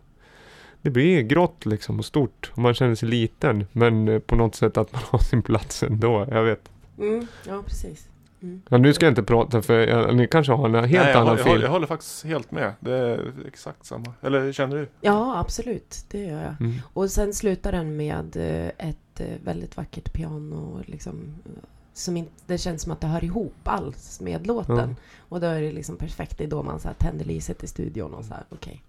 [0.83, 4.55] Det blir grått liksom och stort och man känner sig liten men eh, på något
[4.55, 6.71] sätt att man har sin plats ändå, jag vet.
[6.99, 7.27] Mm.
[7.49, 8.09] Ja, precis.
[8.43, 8.63] Mm.
[8.69, 11.09] Men nu ska jag inte prata för jag, ni kanske har en helt Nej, jag,
[11.17, 11.63] annan jag, håller, film.
[11.63, 12.73] jag håller faktiskt helt med.
[12.81, 14.13] Det är exakt samma.
[14.21, 14.89] Eller känner du?
[15.01, 16.05] Ja, absolut.
[16.11, 16.55] Det gör jag.
[16.61, 16.75] Mm.
[16.93, 20.83] Och sen slutar den med eh, ett eh, väldigt vackert piano.
[20.87, 21.15] Liksom,
[21.45, 21.51] eh,
[21.93, 24.77] som inte, det känns som att det hör ihop alls med låten.
[24.99, 25.05] Ja.
[25.29, 26.39] Och då är det liksom perfekt.
[26.39, 28.83] Det är då man så här tänder lyset i studion och så här, okej.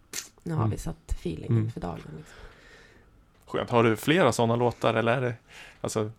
[0.43, 0.71] nu har Mm.
[0.71, 1.71] vi satt feelingen Mm.
[1.71, 1.95] för dagen.
[2.17, 2.33] Liksom.
[3.49, 3.69] Skönt.
[3.69, 5.33] Har du flera sådana låtar eller är det
[5.81, 6.11] alltså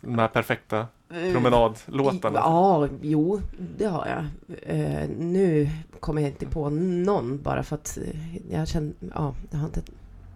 [0.00, 0.86] de här perfekta
[1.32, 2.38] promenadlåtarna?
[2.38, 3.40] Ja, jo,
[3.76, 4.24] det har jag.
[4.62, 9.58] Eh, nu kommer jag inte på någon bara för att eh, jag känner, ja, jag
[9.58, 9.82] har inte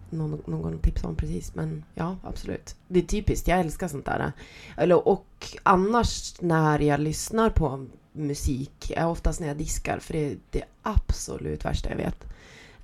[0.09, 1.55] någon, någon att tipsa om precis.
[1.55, 2.75] Men ja, absolut.
[2.87, 4.31] Det är typiskt, jag älskar sånt där.
[4.77, 10.31] Eller, och annars när jag lyssnar på musik, är oftast när jag diskar, för det
[10.31, 12.34] är det absolut värsta jag vet.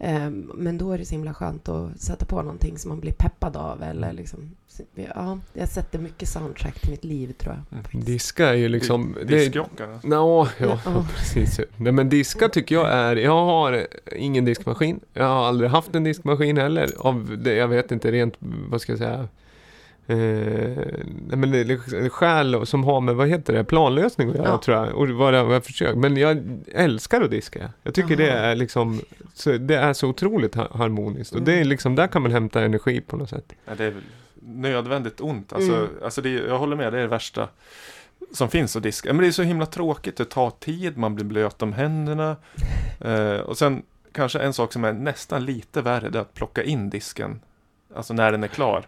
[0.04, 3.12] Eh, Men då är det så himla skönt att sätta på någonting som man blir
[3.12, 3.84] peppad av.
[3.84, 4.52] Eller liksom,
[4.95, 7.64] ja, jag sätter mycket soundtrack till mitt liv tror jag.
[7.72, 7.84] Mm.
[7.84, 8.06] faktiskt.
[8.08, 9.14] Diska är ju liksom...
[9.14, 9.99] Di- det- Diskjockarna?
[10.04, 11.06] Nå, ja, Ja.
[11.18, 11.60] precis.
[11.78, 14.99] Nej men diska tycker jag är, jag har ingen diskmaskin.
[15.14, 16.89] Jag har aldrig haft en diskmaskin heller.
[16.97, 18.34] Av det, jag vet inte rent,
[18.70, 19.28] vad ska jag säga.
[20.12, 24.62] Eh, men det är skäl som har med, vad heter det, planlösning att göra Ja.
[24.64, 24.95] tror jag.
[24.95, 25.97] Och vad jag har försökt.
[25.97, 27.70] Men jag älskar att diska.
[27.84, 28.39] Jag tycker det Aha.
[28.39, 29.01] är liksom,
[29.34, 31.36] så, det är så otroligt ha- harmoniskt.
[31.36, 31.68] Och det är Mm.
[31.68, 33.53] liksom, där kan man hämta energi på något sätt.
[33.66, 33.93] Ja, det är
[34.41, 35.53] nödvändigt ont.
[35.53, 35.88] Alltså, Mm.
[36.03, 37.49] alltså det, jag håller med, det är det värsta
[38.34, 39.14] som finns att diska.
[39.14, 42.36] Men det är så himla tråkigt, det tar tid, man blir blöt om händerna.
[43.05, 46.64] Eh, och sen kanske en sak som är nästan lite värre, det är att plocka
[46.64, 47.39] in disken.
[47.95, 48.86] Alltså när den är klar.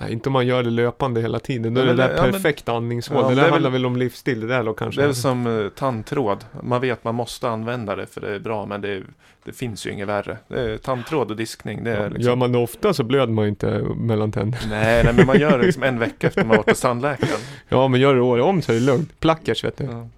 [0.00, 1.74] Nej, inte om man gör det löpande hela tiden.
[1.74, 3.18] Då är det men där det- ja, men- perfekt andningshål.
[3.22, 5.00] Ja, det det där är väl- handlar väl om livsstil det där då kanske.
[5.00, 6.44] Det är väl som eh, tandtråd.
[6.62, 9.04] Man vet man måste använda det för det är bra, men det, är,
[9.44, 10.38] det finns ju inget värre.
[10.48, 12.22] Det är tandtråd och diskning, det är Ja, liksom...
[12.24, 14.64] Gör man det ofta så blöder man ju inte mellan tänderna.
[14.70, 17.40] Nej, nej, men man gör det liksom en vecka efter man varit hos tandläkaren.
[17.68, 19.20] Ja, men gör det året om så är det lugnt.
[19.20, 19.84] Plackers vet du.
[19.84, 20.08] Ja.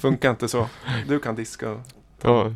[0.00, 0.66] Funkar inte så.
[1.08, 1.70] Du kan diska.
[1.70, 1.80] och-
[2.22, 2.54] Ja.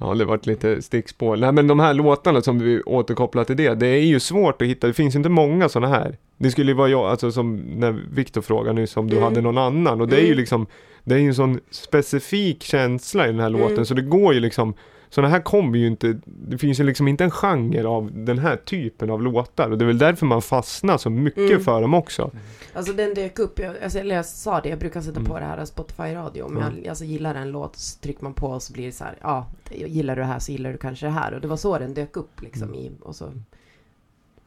[0.00, 0.14] Ja.
[0.14, 1.36] Det varit lite stickspår.
[1.36, 4.68] Nej, men de här låtarna som vi återkopplar till det, det är ju svårt att
[4.68, 4.86] hitta.
[4.86, 6.16] Det finns inte många sådana här.
[6.36, 9.24] Det skulle ju vara jag, alltså som när Viktor frågade nyss om du Mm.
[9.24, 10.00] hade någon annan.
[10.00, 10.38] Och det är ju Mm.
[10.38, 10.66] liksom,
[11.04, 13.60] det är ju en sån specifik känsla i den här Mm.
[13.60, 13.86] låten.
[13.86, 14.74] Så det går ju liksom,
[15.14, 18.56] sådana här kommer ju inte, det finns ju liksom inte en genre av den här
[18.56, 19.70] typen av låtar.
[19.70, 21.60] Och det är väl därför man fastnar så mycket Mm.
[21.64, 22.30] för dem också.
[22.74, 25.30] Alltså den dök upp, jag, alltså, eller jag sa det, jag brukar sätta Mm.
[25.32, 26.42] på det här Spotify-radio.
[26.42, 26.74] Om Mm.
[26.78, 29.14] jag alltså, gillar en låt så trycker man på och så blir det så här,
[29.20, 31.34] ja, gillar du det här så gillar du kanske det här.
[31.34, 32.74] Och det var så den dök upp liksom Mm.
[32.80, 33.32] i, och så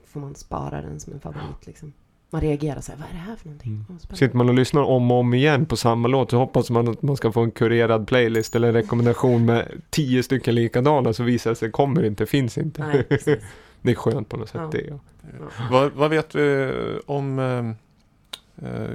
[0.06, 1.94] får man spara den som en favorit liksom.
[2.30, 3.86] Man reagerar så här, vad är det här för någonting?
[3.90, 4.00] Mm.
[4.00, 7.02] Sitter man och lyssnar om och om igen på samma låt så hoppas man att
[7.02, 11.50] man ska få en kurerad playlist eller en rekommendation med tio stycken likadana så visar
[11.50, 12.82] det sig kommer inte, finns inte.
[12.88, 13.06] Nej,
[13.82, 14.70] det är skönt på något sätt Ja.
[14.72, 14.86] det.
[14.88, 15.00] Ja.
[15.72, 16.74] Vad, vad vet vi
[17.06, 17.87] om eh,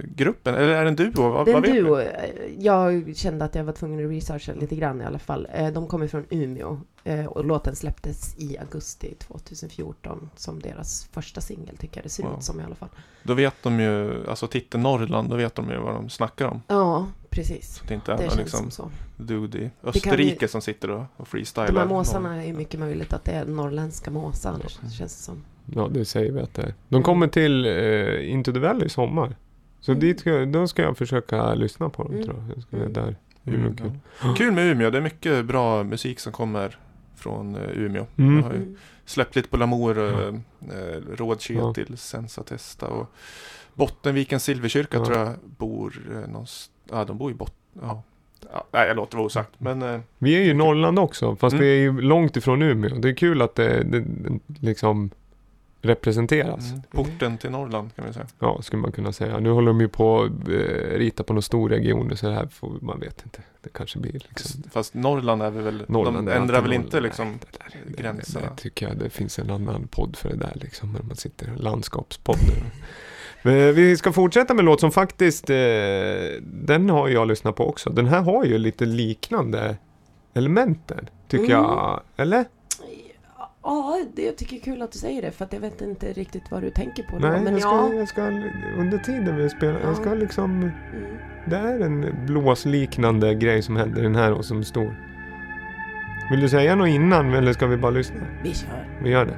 [0.05, 0.55] gruppen?
[0.55, 1.31] Eller är det en duo?
[1.31, 2.01] Vad, Det är en duo.
[2.59, 5.49] Jag kände att jag var tvungen att researcha lite grann i alla fall.
[5.55, 11.41] Eh, De kommer från Umeå eh, och låten släpptes i augusti 2014 som deras första
[11.41, 12.37] singel tycker jag det ser Wow.
[12.39, 12.89] ut som i alla fall.
[13.23, 16.63] Då vet de ju, alltså titeln Norrland, då vet de ju vad de snackar om.
[16.69, 17.75] Ja, precis.
[17.77, 19.23] Så det inte är Det någon känns liksom som så.
[19.23, 21.67] dude i Österrike ju- som sitter och, och freestylar.
[21.67, 24.91] De här måsarna är ju mycket möjligt att det är norrländska måsar, Mm.
[24.91, 25.45] känns det som.
[25.75, 26.75] Ja, det säger vi att det är.
[26.89, 29.37] De kommer till eh, Into the Valley i sommar.
[29.83, 30.01] Så Mm.
[30.01, 32.25] dit ska, då ska jag försöka lyssna på dem Mm.
[32.25, 32.57] tror jag.
[32.57, 32.93] jag ska Mm.
[32.93, 33.17] där.
[33.43, 33.87] Nog kul.
[34.23, 34.35] Umeå.
[34.37, 36.79] Kul med Umeå, det är mycket bra musik som kommer
[37.17, 38.07] från eh, Umeå.
[38.17, 38.37] Mm.
[38.37, 40.05] Jag har ju släppt lite på Lamour, Ja.
[40.21, 40.35] eh,
[40.79, 41.75] eh, Rådkil Ja.
[41.75, 43.11] till Sensa Testa och
[43.75, 45.05] Bottenvikens Silverkyrka Ja.
[45.05, 45.29] tror jag
[45.59, 48.03] bor eh, någonstans, ja de bor i Botten, ja.
[48.53, 48.65] ja.
[48.73, 51.65] Nej jag låter vara osagt men eh, Vi är ju i Norrland också, fast Mm.
[51.67, 52.95] vi är ju långt ifrån Umeå.
[52.99, 54.05] Det är kul att det, det
[54.61, 55.11] liksom
[55.83, 56.71] representeras.
[56.71, 58.27] mm, porten till Norrland kan vi säga.
[58.39, 59.39] Ja, skulle man kunna säga.
[59.41, 60.55] Nu håller de ju på att eh,
[60.99, 63.43] rita på några storregioner så det här får man vet inte.
[63.63, 66.27] Det kanske blir liksom Fast Norrland är vi väl, Norrland.
[66.27, 68.45] de ändrar väl inte liksom Nej, det där- det- gränserna.
[68.47, 70.93] Det, det tycker jag det finns en annan podd för det där liksom.
[70.93, 72.39] När man sitter landskapspodd.
[73.43, 75.57] Men Vi ska fortsätta med låt som faktiskt, eh,
[76.43, 77.91] den har jag lyssnat på också.
[77.91, 79.77] Den här har ju lite liknande
[80.35, 81.57] elementen, tycker Mm.
[81.57, 82.01] jag.
[82.17, 82.45] Eller?
[83.65, 86.13] Ja, det, jag tycker det är kul att du säger det för jag vet inte
[86.13, 87.19] riktigt vad du tänker på.
[87.19, 87.29] då.
[87.29, 87.93] Nej, men jag ska, ja.
[87.95, 88.23] jag ska,
[88.79, 90.15] under tiden vi spelar, jag ska Ja.
[90.15, 90.73] liksom, Mm.
[91.47, 94.95] det är en blåsliknande grej som händer i den här och som är stor.
[96.31, 98.21] Vill du säga något innan eller ska vi bara lyssna?
[98.43, 98.87] Vi kör.
[99.03, 99.37] Vi gör det.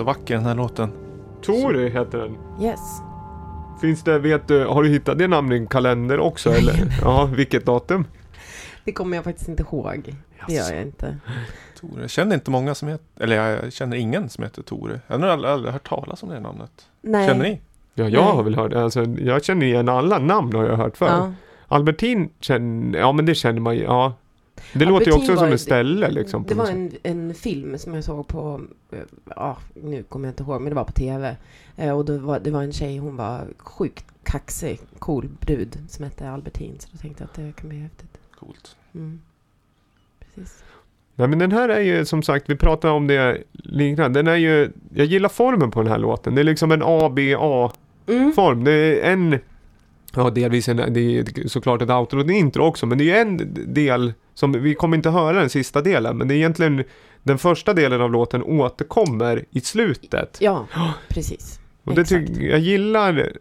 [0.00, 0.92] Så vacker den här låten.
[1.42, 2.36] Tori heter den.
[2.62, 2.80] Yes.
[3.80, 6.74] Finns det, vet du, har du hittat det namnet i en kalender också eller?
[7.02, 8.04] Ja, vilket datum?
[8.84, 10.14] Det kommer jag faktiskt inte ihåg.
[10.46, 11.16] Det gör jag inte.
[11.80, 12.00] Tore.
[12.00, 15.00] Jag känner inte många som heter, eller jag känner ingen som heter Tore.
[15.06, 16.70] Jag har aldrig, aldrig hört talas om det namnet.
[17.02, 17.28] Nej.
[17.28, 17.60] Känner ni?
[17.94, 18.32] Ja, jag Nej.
[18.32, 21.06] har väl hört, alltså jag känner igen alla namn har jag hört förr.
[21.06, 21.32] Ja.
[21.68, 24.12] Albertin känner, ja men det känner man ju, ja.
[24.72, 26.44] Det låter ju också som ett ställe liksom.
[26.48, 28.60] Det var en, en film som jag såg på,
[28.92, 28.98] eh,
[29.36, 31.36] ja, nu kommer jag inte ihåg, men det var på TV.
[31.76, 36.04] Eh, Och det var, det var en tjej, hon var sjukt kaxig, cool brud som
[36.04, 36.74] hette Albertin.
[36.78, 38.18] Så då tänkte jag att det kan bli häftigt.
[38.38, 38.76] Coolt.
[38.94, 39.20] Mm.
[40.34, 40.62] Precis.
[41.14, 44.18] Nej men den här är ju som sagt, vi pratade om det liknande.
[44.18, 46.34] Den är ju, jag gillar formen på den här låten.
[46.34, 47.72] Det är liksom en ABA-form.
[48.52, 48.64] Mm.
[48.64, 49.38] Det är en,
[50.14, 52.86] ja delvis en, det är såklart ett outro och ett intro också.
[52.86, 56.18] Men det är en del som, vi kommer inte höra den sista delen.
[56.18, 56.84] Men det är egentligen
[57.22, 60.38] den första delen av låten återkommer i slutet.
[60.40, 60.66] Ja,
[61.08, 61.60] precis.
[61.84, 63.32] Och det tycker jag gillar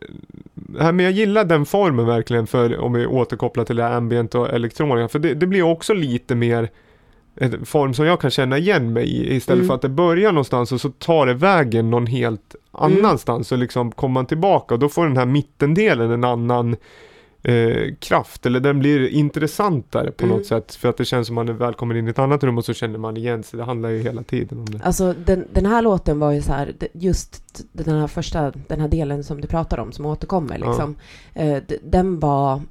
[0.71, 4.49] men jag gillar den formen verkligen för om vi återkopplar till det här ambient och
[4.49, 5.07] elektronika.
[5.07, 6.69] För det, det blir också lite mer
[7.39, 9.35] en form som jag kan känna igen mig i.
[9.35, 9.67] Istället Mm.
[9.67, 12.97] för att det börjar någonstans och så tar det vägen någon helt Mm.
[13.05, 13.51] annanstans.
[13.51, 16.75] Och liksom kommer man tillbaka och då får den här mittendelen en annan
[17.43, 18.45] eh, kraft.
[18.45, 20.37] Eller den blir intressantare på Mm.
[20.37, 20.75] något sätt.
[20.75, 22.73] För att det känns som man är välkommen in i ett annat rum och så
[22.73, 23.57] känner man igen sig.
[23.57, 24.79] Det handlar ju hela tiden om det.
[24.83, 28.87] Alltså den, den här låten var ju så här, just den här första, den här
[28.87, 30.67] delen som du pratar om som återkommer Ja.
[30.67, 30.95] liksom.
[31.33, 32.61] Eh, d- den var,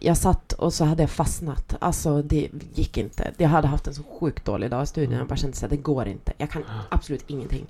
[0.00, 1.76] jag, satt och så hade jag fastnat.
[1.78, 3.32] Alltså det gick inte.
[3.36, 5.18] Jag hade haft en så sjukt dålig dag i studion.
[5.18, 6.32] Jag bara kände så här, det går inte.
[6.36, 7.66] Jag kan absolut ingenting.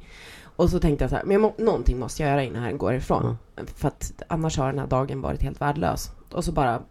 [0.57, 2.79] Och så tänkte jag så här, men jag må, någonting måste jag göra innan jag
[2.79, 3.37] går ifrån.
[3.77, 6.11] För att annars har den här dagen varit helt värdelös.
[6.33, 6.83] Och så bara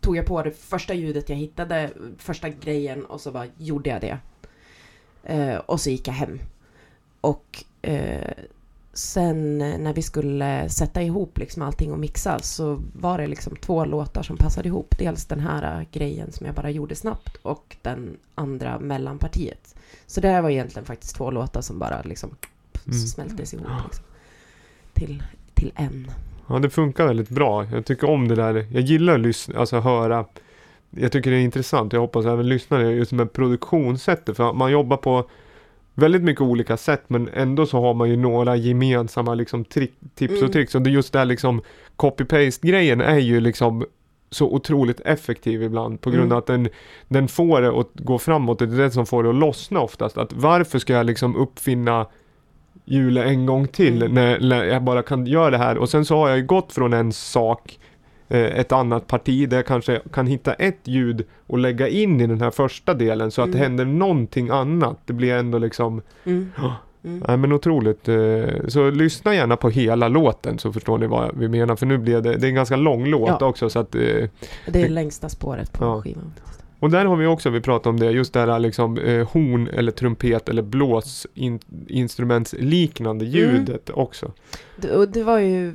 [0.00, 4.00] tog jag på det första ljudet jag hittade, första grejen och så bara gjorde jag
[4.00, 4.18] det.
[5.22, 6.40] Eh, och så gick jag hem.
[7.20, 8.34] Och eh,
[8.94, 13.56] sen eh, när vi skulle sätta ihop liksom allting och mixa så var det liksom
[13.56, 14.94] två låtar som passade ihop.
[14.98, 19.74] Dels den här eh, grejen som jag bara gjorde snabbt och den andra mellanpartiet.
[20.06, 22.30] Så det här var egentligen faktiskt två låtar som bara liksom
[22.86, 22.98] Mm.
[22.98, 24.04] smältes ihop liksom,
[24.92, 25.22] till,
[25.54, 26.10] till en.
[26.48, 27.64] Ja, det funkar väldigt bra.
[27.64, 28.66] Jag tycker om det där.
[28.72, 30.24] Jag gillar att lyssna, alltså höra.
[30.90, 31.92] Jag tycker det är intressant.
[31.92, 34.36] Jag hoppas även lyssnare just med produktionssättet.
[34.36, 35.28] För man jobbar på
[35.94, 40.32] väldigt mycket olika sätt men ändå så har man ju några gemensamma liksom trick, tips
[40.32, 40.52] och Mm.
[40.52, 40.74] tricks.
[40.74, 41.62] Och det just där liksom
[41.96, 43.84] copy-paste grejen är ju liksom
[44.30, 46.32] så otroligt effektiv ibland på grund Mm.
[46.32, 46.68] av att den,
[47.08, 48.58] den får det att gå framåt.
[48.58, 50.18] Det är det som får det att lossna oftast.
[50.18, 52.06] Att varför ska jag liksom uppfinna
[52.84, 54.14] hjulet en gång till Mm.
[54.14, 56.72] när, när jag bara kan göra det här och sen så har jag ju gått
[56.72, 57.78] från en sak
[58.28, 62.40] ett annat parti där jag kanske kan hitta ett ljud och lägga in i den
[62.40, 63.70] här första delen så att det Mm.
[63.70, 64.98] händer någonting annat.
[65.04, 66.50] Det blir ändå liksom, Mm.
[67.04, 67.22] Mm.
[67.28, 68.08] nej men otroligt.
[68.08, 71.98] Eh, så lyssna gärna på hela låten så förstår ni vad vi menar för nu
[71.98, 73.46] blev det, det är en ganska lång låt Ja.
[73.46, 74.28] också så att eh, Det
[74.66, 76.02] är det längsta spåret på Ja.
[76.02, 76.32] skivan.
[76.84, 79.68] Och där har vi också, vi pratat om det, just det här liksom eh, horn
[79.68, 83.36] eller trumpet eller blåsinstrumentsliknande Mm.
[83.36, 84.32] ljudet också.
[84.76, 85.74] Det, och det var ju,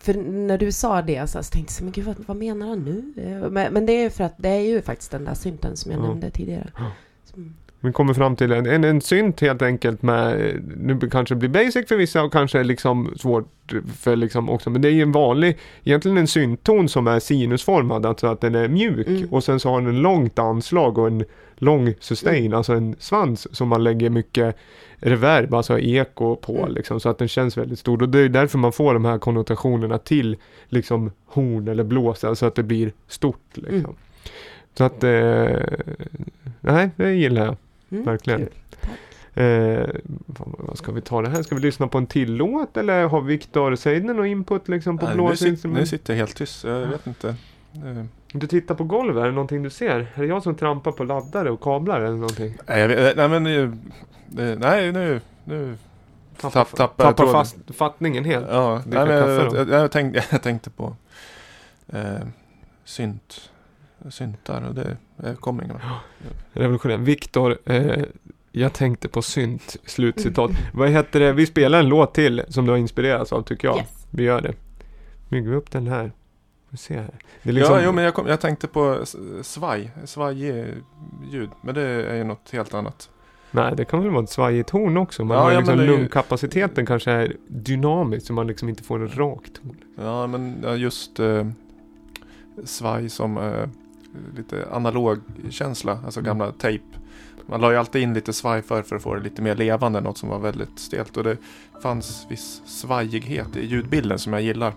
[0.00, 2.84] för när du sa det så, så tänkte jag, men gud vad, vad menar han
[2.84, 3.12] nu?
[3.24, 5.92] Eh, Men, men det är för att det är ju faktiskt den där synten som
[5.92, 6.06] jag Ja.
[6.06, 6.70] nämnde tidigare.
[7.24, 11.38] Som, Vi kommer fram till en, en, en synt helt enkelt med, nu kanske det
[11.48, 15.02] blir basic för vissa och kanske liksom svårt för liksom också, men det är ju
[15.02, 19.28] en vanlig, egentligen en syntton som är sinusformad, alltså att den är mjuk Mm.
[19.30, 21.24] och sen så har den en långt anslag och en
[21.56, 22.54] lång sustain, Mm.
[22.58, 24.56] alltså en svans som man lägger mycket
[24.96, 26.72] reverb, alltså eko på Mm.
[26.72, 29.18] liksom, så att den känns väldigt stor och det är därför man får de här
[29.18, 30.36] konnotationerna till
[30.68, 33.74] liksom horn eller blås, alltså att det blir stort liksom.
[33.78, 33.94] Mm.
[34.74, 35.56] Så att, eh,
[36.60, 37.56] nej, det gillar jag.
[37.90, 38.38] Mm, Verkligen.
[38.40, 38.48] kul.
[39.34, 39.88] Eh,
[40.26, 41.42] vad, ska vi ta det här?
[41.42, 45.06] Ska vi lyssna på en till låt eller har Viktor, säg någon input liksom på
[45.06, 45.88] Nej, nu, sit, nu blåsinstrument?
[45.88, 47.28] sitter jag helt tyst, jag vet inte.
[47.74, 50.06] Eh, Du tittar på golvet, är det någonting du ser?
[50.14, 52.54] Är det jag som trampar på laddare och kablar eller någonting?
[52.68, 53.42] Nej, jag vet, nej men
[54.58, 55.76] nej nu, nu
[56.40, 57.32] tapp, tappar jag Tappar tråden.
[57.34, 58.46] fast fattningen helt?
[58.50, 60.96] Ja, nej, men jag, jag, jag, tänkte, jag tänkte på
[61.88, 62.00] eh,
[62.84, 63.50] synt,
[64.10, 64.96] syntar och det
[65.64, 65.82] ingen vart.
[66.52, 66.96] Revolutionär.
[66.96, 68.04] Viktor, eh,
[68.52, 70.50] jag tänkte på synt, slutcitat.
[70.74, 71.32] Vad heter det?
[71.32, 73.76] Vi spelar en låt till som du har inspirerats av tycker jag.
[73.76, 74.06] Yes.
[74.10, 74.54] Vi gör det.
[75.28, 76.12] Bygger vi upp den här.
[76.70, 77.14] Vi ser här.
[77.42, 79.04] Det är liksom, Ja, jo, men jag, kom, jag tänkte på
[79.42, 80.74] svaj, svajig
[81.32, 81.50] ljud.
[81.62, 83.10] Men det är ju något helt annat.
[83.50, 85.24] Nej, det kan väl vara ett svajigt horn också.
[85.24, 88.82] Man Ja, har ja, liksom är ju- lungkapaciteten kanske är dynamisk så man liksom inte
[88.82, 89.76] får en rak ton.
[89.98, 91.46] Ja, men just eh,
[92.64, 93.68] svaj som eh,
[94.36, 95.18] lite analog
[95.50, 95.98] känsla.
[96.04, 96.26] Alltså Mm.
[96.28, 96.84] gamla tejp.
[97.46, 100.00] Man la ju alltid in lite svaj för, för att få det lite mer levande,
[100.00, 101.16] något som var väldigt stelt.
[101.16, 101.36] Och det
[101.82, 104.72] fanns viss svajighet i ljudbilden som jag gillar.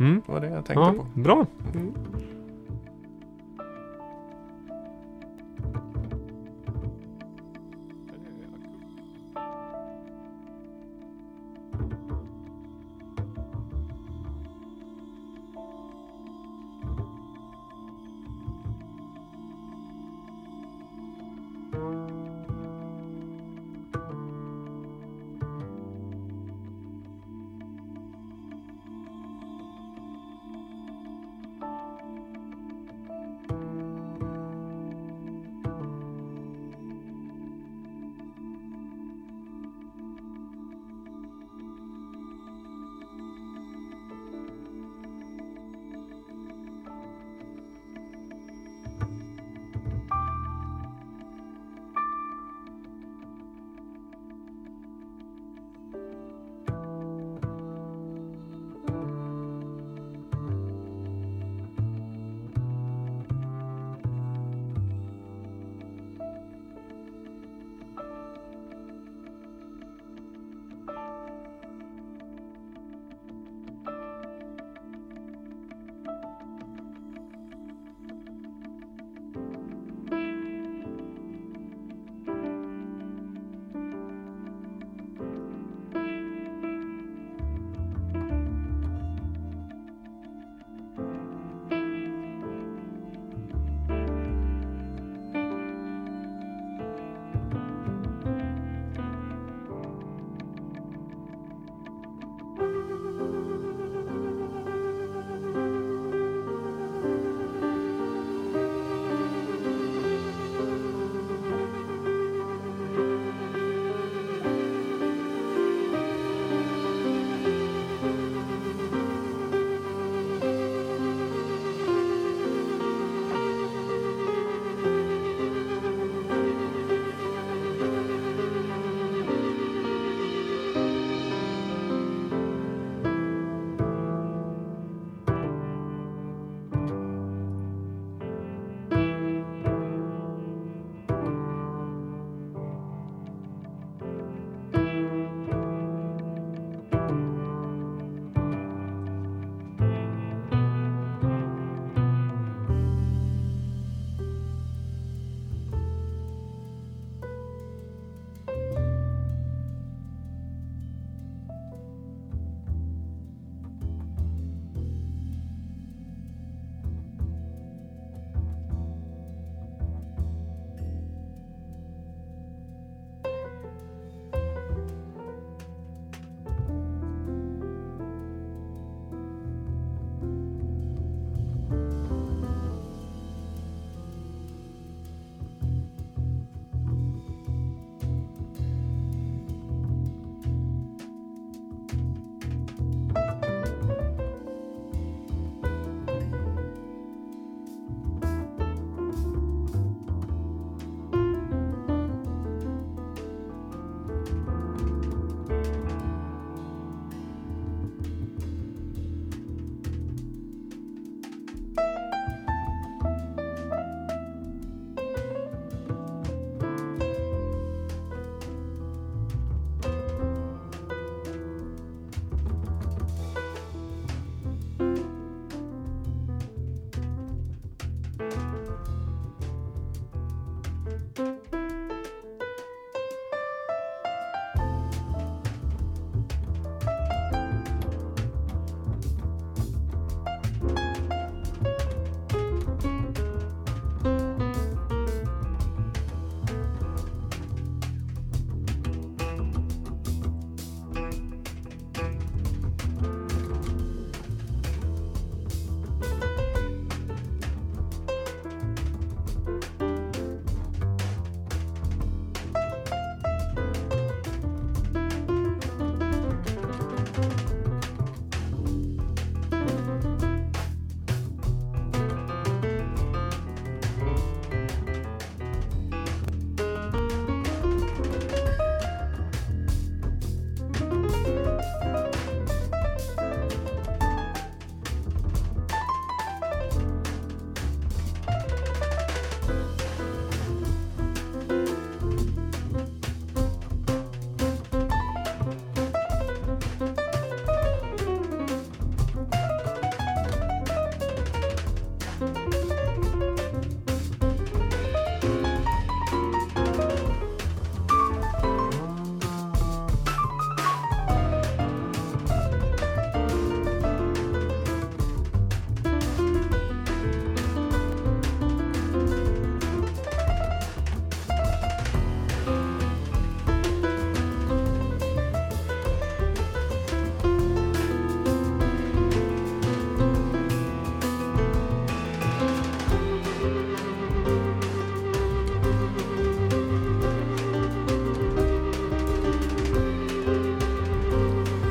[0.00, 0.22] Mm.
[0.26, 1.20] Det var det jag tänkte Ja, på.
[1.20, 1.46] bra.
[1.74, 1.92] Mm.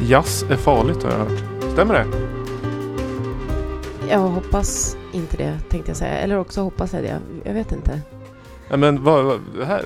[0.08, 1.44] Jazz är farligt har jag hört.
[1.74, 2.06] Stämmer det?
[4.10, 6.14] Jag hoppas inte det, tänkte jag säga.
[6.14, 7.20] Eller också hoppas jag det.
[7.44, 8.02] Jag vet inte.
[8.70, 9.84] Ja, men vad, vad det här,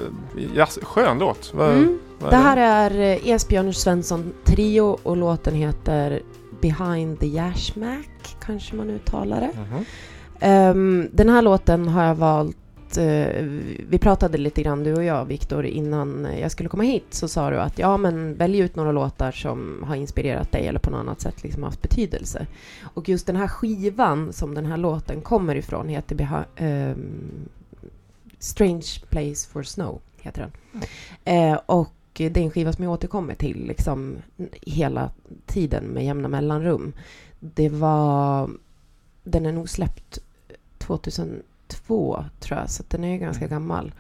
[0.56, 1.54] jazz, skön låt.
[1.54, 2.00] Vad, Mm.
[2.20, 6.22] vad Det här är eh, Esbjörn Svensson Trio och låten heter
[6.62, 9.60] Behind the Yashmack, kanske man uttalar det.
[9.60, 9.86] Mhm.
[10.40, 12.58] Ehm, den här låten har jag valt
[12.98, 13.44] eh,
[13.90, 17.50] vi pratade lite grann du och jag Viktor innan jag skulle komma hit så sa
[17.50, 21.00] du att ja men välj ut några låtar som har inspirerat dig eller på något
[21.00, 22.48] annat sätt liksom haft betydelse.
[22.82, 27.50] Och just den här skivan som den här låten kommer ifrån heter Beha- ehm,
[28.40, 30.82] Strange Place for Snow heter den.
[31.26, 34.16] Eh, och det är en skiva som jag återkommer till liksom
[34.62, 35.12] hela
[35.46, 36.94] tiden med jämna mellanrum.
[37.40, 38.50] Det var
[39.24, 40.20] den är nog släppt
[41.72, 43.50] 2002 tror jag, så den är ju ganska Mm.
[43.60, 43.92] gammal.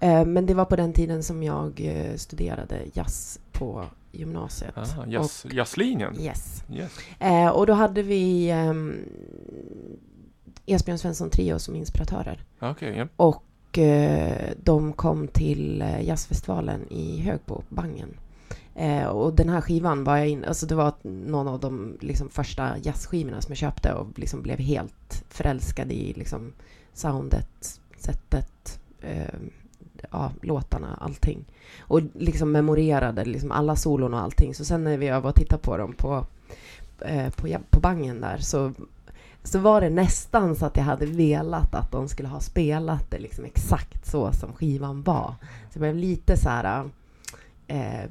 [0.00, 4.74] Eh, men det var på den tiden som jag eh, studerade jazz på gymnasiet.
[4.78, 6.20] Ah, jazz, jazzlinjen?
[6.20, 6.64] Yes.
[6.72, 6.92] Yes.
[7.18, 8.96] Eh, och då hade vi um,
[10.66, 12.44] Esbjörn Svensson Trio som inspiratörer.
[12.60, 13.06] Okej, ja.
[13.16, 18.16] Och eh, de kom till jazzfestivalen i Högbo, Bangen.
[18.74, 22.28] Eh, och den här skivan var jag in, alltså det var någon av de liksom,
[22.28, 26.52] första jazzskivorna som jag köpte och liksom blev helt förälskad i liksom,
[26.94, 29.34] soundet, sättet, eh,
[30.10, 31.44] ja, låtarna, allting.
[31.80, 34.54] Och liksom memorerade liksom alla solon och allting.
[34.54, 36.26] Så sen när vi var och tittade på dem på,
[37.00, 38.72] eh, på, på Bangen där så
[39.44, 43.18] så var det nästan så att jag hade velat att de skulle ha spelat det
[43.18, 45.34] liksom exakt så som skivan var.
[45.70, 46.90] Så jag blev lite så här
[47.66, 48.10] eh,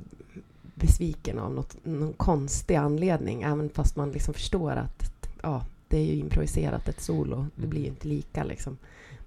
[0.75, 6.05] besviken av något, någon konstig anledning, även fast man liksom förstår att ja, det är
[6.05, 7.47] ju improviserat ett solo.
[7.55, 8.77] Det blir ju inte lika liksom.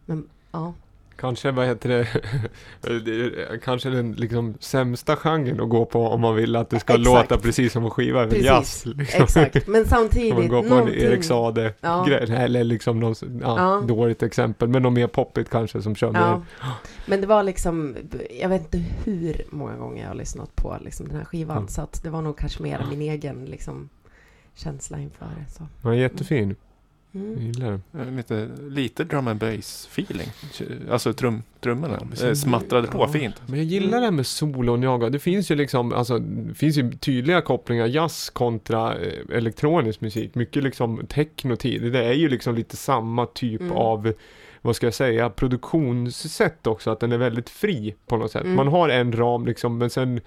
[0.06, 0.74] Men ja,
[1.16, 6.56] Kanske, vad heter det, kanske den liksom sämsta genren att gå på om man vill
[6.56, 7.04] att det ska Exakt.
[7.30, 8.86] låta precis som en skiva över jazz.
[8.86, 9.22] Liksom.
[9.22, 9.54] exakt.
[9.66, 11.00] Men Om man samtidigt går på en någonting...
[11.00, 12.04] Erik Saade Ja.
[12.08, 13.82] grej, eller liksom någon, ja, Ja.
[13.86, 16.42] dåligt exempel, men något mer poppigt kanske som kör Ja.
[17.06, 17.96] Men det var liksom,
[18.40, 21.68] jag vet inte hur många gånger jag har lyssnat på liksom den här skivan, Mm.
[21.68, 23.88] så att det var nog kanske mer min egen liksom,
[24.54, 25.52] känsla inför det.
[25.52, 25.66] Så.
[25.82, 26.56] Den är jättefin, jag
[27.22, 27.40] Mm.
[27.46, 28.16] gillar den.
[28.16, 30.28] Lite, lite drum and bass feeling.
[30.90, 32.00] Alltså trum, trummorna.
[32.18, 33.08] men eh, smattrade på ja.
[33.08, 33.34] fint.
[33.46, 35.12] Men jag gillar det här med solon, jag.
[35.12, 40.34] Det finns ju liksom, alltså, det finns ju tydliga kopplingar, jazz kontra eh, elektronisk musik.
[40.34, 41.92] Mycket liksom technotid.
[41.92, 43.72] Det är ju liksom lite samma typ Mm.
[43.72, 44.12] av
[44.62, 48.44] vad ska jag säga, produktionssätt också, att den är väldigt fri på något sätt.
[48.44, 48.56] Mm.
[48.56, 50.22] Man har en ram liksom, men sen och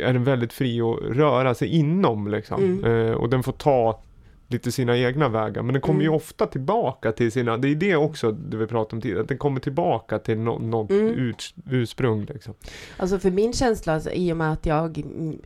[0.00, 2.62] är den väldigt fri att röra sig inom liksom.
[2.64, 2.84] Mm.
[3.08, 4.00] Eh, och den får ta
[4.48, 6.16] lite sina egna vägar, men den kommer ju Mm.
[6.16, 9.38] ofta tillbaka till sina, det är det också det vi pratade om tidigare, att den
[9.38, 11.06] kommer tillbaka till nå- något Mm.
[11.08, 12.54] ut, ursprung liksom.
[12.96, 15.38] Alltså för min känsla, alltså, i och med att jag mm,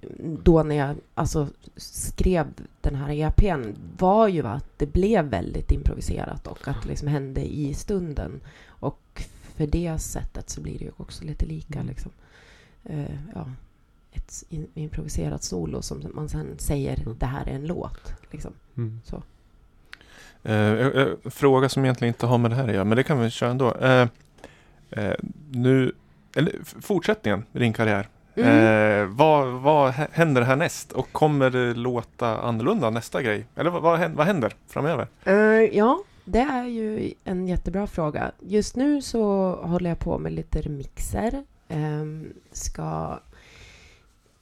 [0.43, 2.47] då när jag alltså, skrev
[2.81, 7.41] den här EPn var ju att det blev väldigt improviserat och att det liksom hände
[7.55, 8.41] i stunden.
[8.69, 9.23] Och
[9.57, 11.87] för det sättet så blir det ju också lite lika Mm.
[11.89, 12.11] liksom.
[12.85, 13.47] Eh, ja,
[14.17, 17.17] ett in, improviserat solo som man sen säger Mm.
[17.19, 18.13] det här är en låt.
[18.31, 18.53] Liksom.
[18.77, 19.01] Mm.
[20.43, 23.21] Eh, eh, fråga som egentligen inte har med det här att göra, men det kan
[23.21, 23.75] vi köra ändå.
[23.75, 24.09] Eh,
[24.91, 25.15] eh,
[25.51, 25.93] nu,
[26.37, 28.09] eller fortsättningen med din karriär.
[28.35, 28.49] Mm.
[29.03, 30.93] Eh, vad, vad hä- händer härnäst?
[30.93, 33.47] Och kommer det låta annorlunda nästa grej?
[33.57, 35.07] Eller vad, vad, händer, vad händer framöver?
[35.25, 35.35] Eh,
[35.77, 38.33] ja, det är ju en jättebra fråga.
[38.41, 41.45] Just nu så håller jag på med lite remixer.
[41.69, 43.19] Ehm, ska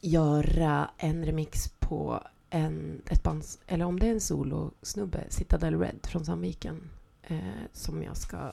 [0.05, 2.20] göra en remix på
[2.51, 6.90] en, ett band, eller om det är en solosnubbe, Citadel Red från Sandviken,
[7.22, 7.39] eh,
[7.72, 8.52] som jag ska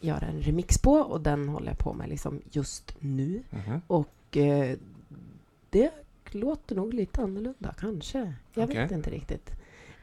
[0.00, 3.42] göra en remix på och den håller jag på med liksom just nu.
[3.50, 3.80] Mhm.
[3.86, 4.78] Och eh,
[5.70, 5.90] det
[6.30, 8.34] låter nog lite annorlunda, kanske.
[8.54, 8.82] Jag Okej.
[8.82, 9.50] vet inte riktigt.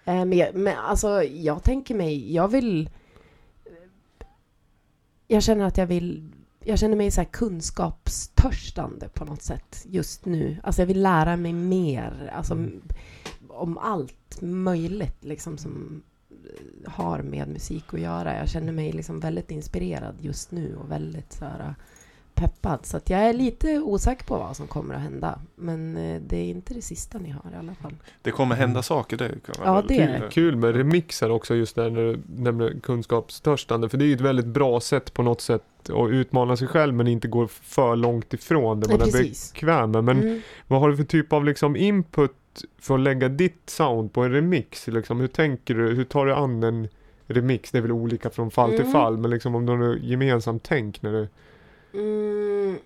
[0.06, 2.90] Eh, men, jag, men alltså, jag tänker mig, jag vill...
[5.28, 6.32] Jag känner att jag vill...
[6.70, 10.58] Jag känner mig så kunskapstörstande på något sätt just nu.
[10.64, 12.32] Alltså jag vill lära mig mer.
[12.36, 12.82] Alltså Mm.
[13.48, 16.02] om allt möjligt liksom som
[16.32, 18.38] eh, har med musik att göra.
[18.38, 21.76] Jag känner mig liksom väldigt inspirerad just nu och väldigt så här
[22.40, 22.80] peppad.
[22.86, 25.40] Så att jag är lite osäker på vad som kommer att hända.
[25.56, 27.94] Men eh, det är inte det sista ni har i alla fall.
[28.22, 29.18] Det kommer hända saker.
[29.18, 30.30] Det kan Ja, det är det.
[30.32, 33.90] Kul med remixer också just där när du nämner kunskapstörstande.
[33.90, 36.94] För det är ju ett väldigt bra sätt på något sätt att utmana sig själv
[36.94, 39.54] men inte gå för långt ifrån det Nej, man är precis.
[39.54, 40.04] bekväm med.
[40.04, 40.42] Men Mm.
[40.68, 42.32] vad har du för typ av liksom input
[42.80, 44.88] för att lägga ditt sound på en remix?
[44.88, 45.94] Liksom, hur tänker du?
[45.94, 46.88] Hur tar du an en
[47.28, 47.72] remix?
[47.72, 48.92] Det är väl olika från fall till Mm.
[48.92, 51.28] fall men liksom om du har något gemensamt tänk när du...
[51.94, 52.78] Mm,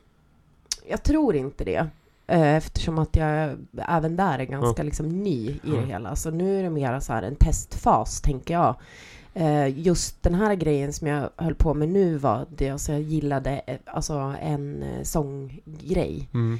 [0.87, 1.87] jag tror inte det.
[2.27, 3.57] eh, eftersom att jag
[3.87, 6.15] även där är ganska liksom ny i det hela.
[6.15, 8.75] Så nu är det mer så här en testfas, tänker jag.
[9.35, 13.01] Eh, just den här grejen som jag höll på med nu var det alltså jag
[13.01, 16.59] gillade eh, alltså en sånggrej Mm.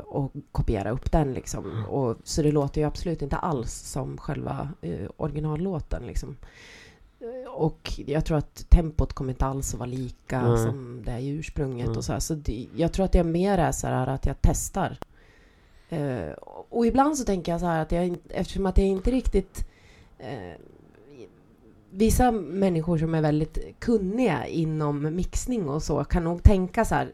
[0.00, 1.84] och kopiera upp den liksom.
[1.88, 4.68] Och, så det låter ju absolut inte alls som själva
[5.16, 6.36] originallåten liksom.
[7.24, 10.58] Eh, Och jag tror att tempot kommer inte alls att vara lika Nej.
[10.58, 11.96] som det är i ursprunget Nej.
[11.96, 12.20] och så här.
[12.20, 14.98] Så det, jag tror att är mer är så här att jag testar.
[15.88, 16.32] Eh,
[16.68, 19.68] och ibland så tänker jag så här att jag, eftersom att jag inte riktigt
[20.18, 20.60] eh,
[21.96, 27.12] Vissa människor som är väldigt kunniga inom mixning och så kan nog tänka så här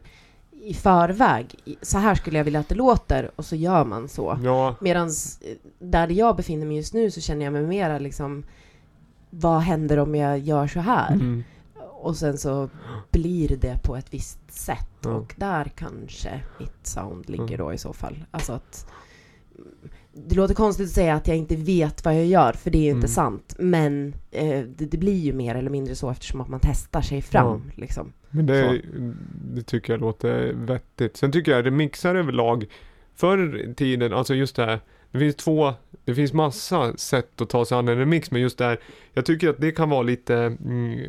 [0.51, 1.55] i förväg.
[1.81, 4.39] Så här skulle jag vilja att det låter och så gör man så.
[4.43, 5.09] Ja, Medan
[5.79, 8.43] där jag befinner mig just nu så känner jag mig mera liksom
[9.31, 11.13] vad händer om jag gör så här?
[11.13, 11.43] mm.
[12.03, 12.69] Och sen så
[13.11, 14.89] blir det på ett visst sätt.
[15.03, 15.09] Ja.
[15.09, 17.57] Och där kanske mitt sound ligger Mm.
[17.57, 18.25] då i så fall.
[18.31, 18.85] Alltså att
[20.13, 22.81] det låter konstigt att säga att jag inte vet vad jag gör, för det är
[22.83, 23.07] ju inte Mm.
[23.07, 23.55] sant.
[23.59, 27.21] Men eh, det, det blir ju mer eller mindre så eftersom att man testar sig
[27.21, 27.71] fram.
[27.75, 28.13] Liksom.
[28.29, 28.81] Men det,
[29.53, 31.17] det tycker jag låter vettigt.
[31.17, 32.65] Sen tycker jag remixar överlag
[33.15, 34.79] förr i tiden, alltså just det här.
[35.11, 35.73] Det finns två,
[36.11, 38.79] det finns massa sätt att ta sig an en remix, men just det här.
[39.13, 40.99] Jag tycker att det kan vara lite mm,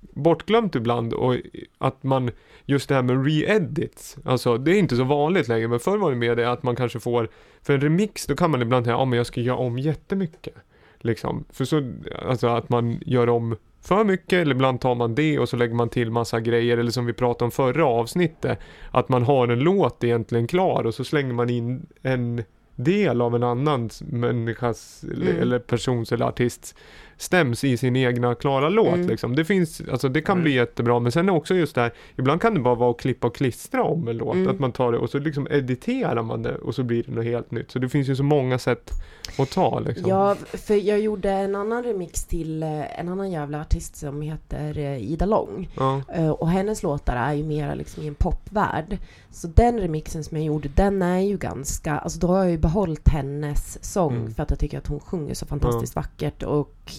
[0.00, 1.36] bortglömt ibland och
[1.78, 2.30] att man,
[2.64, 6.10] just det här med re-edits, alltså det är inte så vanligt längre, men förr var
[6.10, 7.28] det mer det att man kanske får,
[7.62, 10.54] för en remix då kan man ibland säga, ja men jag ska göra om jättemycket.
[10.98, 11.92] Liksom, för så,
[12.28, 15.74] alltså att man gör om för mycket eller ibland tar man det och så lägger
[15.74, 18.58] man till massa grejer eller som vi pratade om förra avsnittet
[18.90, 22.42] att man har en låt egentligen klar och så slänger man in en
[22.76, 25.42] del av en annan människas eller- Mm.
[25.42, 26.74] eller persons eller artists
[27.18, 29.06] stäms i sin egna klara låt Mm.
[29.08, 29.36] liksom.
[29.36, 30.42] Det finns, alltså det kan Mm.
[30.44, 32.98] bli jättebra men sen är också just det här, ibland kan det bara vara att
[33.00, 34.48] klippa och klistra om en låt, Mm.
[34.48, 37.24] att man tar det och så liksom editerar man det och så blir det något
[37.24, 37.70] helt nytt.
[37.70, 38.90] Så det finns ju så många sätt
[39.38, 40.08] att ta liksom.
[40.10, 44.78] Ja, för jag gjorde en annan remix till eh, en annan jävla artist som heter
[44.78, 45.68] eh, Ida Lång.
[45.76, 46.02] Ja.
[46.14, 48.98] Eh, Och hennes låtar är ju mera liksom i en popvärld.
[49.36, 51.98] Så den remixen som jag gjorde, den är ju ganska...
[51.98, 54.34] Alltså då har jag ju behållit hennes sång Mm.
[54.34, 56.42] för att jag tycker att hon sjunger så fantastiskt vackert.
[56.42, 56.92] Och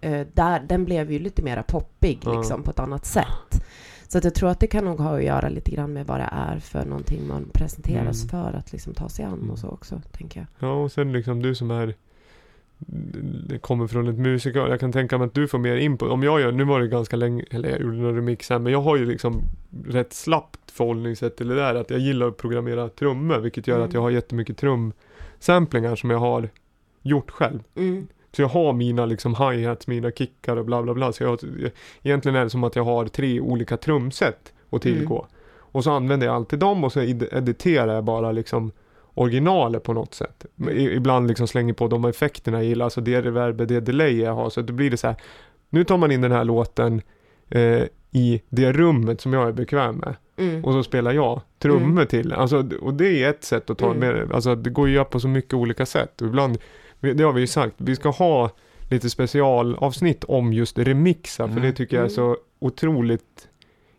[0.00, 2.38] eh, där, den blev ju lite mera poppig Ja.
[2.38, 3.64] liksom på ett annat sätt.
[4.08, 6.20] Så att jag tror att det kan nog ha att göra lite grann med vad
[6.20, 8.28] det är för någonting man presenteras Mm.
[8.28, 10.68] för att liksom ta sig an och så också, tänker jag.
[10.68, 11.94] Ja, och sen liksom du som är
[13.48, 16.10] det kommer från ett musiker, jag kan tänka mig att du får mer input.
[16.10, 18.72] Om jag gör, nu var det ganska länge, eller jag gjorde några remix här, men
[18.72, 19.42] jag har ju liksom
[19.86, 23.88] rätt slappt förhållningssätt till det där, att jag gillar att programmera trummor, vilket gör Mm.
[23.88, 26.48] att jag har jättemycket trumsamplingar som jag har
[27.02, 27.60] gjort själv.
[27.74, 28.06] Mm.
[28.32, 31.12] Så jag har mina liksom hi-hats, mina kickar och bla bla bla.
[31.12, 31.38] Så jag,
[32.02, 35.26] egentligen är det som att jag har tre olika trumset att tillgå.
[35.58, 38.72] Och så använder jag alltid dem och så ed- editerar jag bara liksom
[39.16, 40.46] originalet på något sätt.
[40.60, 40.78] Mm.
[40.78, 44.50] Ibland liksom slänger på de effekterna jag gillar, alltså det reverb, det delay jag har.
[44.50, 45.16] Så då blir det så här,
[45.70, 47.02] nu tar man in den här låten
[47.50, 47.82] eh,
[48.12, 50.14] i det rummet som jag är bekväm med.
[50.38, 50.64] Mm.
[50.64, 52.06] Och så spelar jag trummor Mm.
[52.06, 52.32] till.
[52.32, 53.98] Alltså, och det är ett sätt att ta Mm.
[53.98, 56.20] med Alltså det går ju göra på så mycket olika sätt.
[56.22, 56.58] Och ibland,
[57.00, 58.50] det har vi ju sagt, vi ska ha
[58.90, 61.46] lite specialavsnitt om just remixar.
[61.46, 61.62] För Mm.
[61.64, 63.48] det tycker jag är så otroligt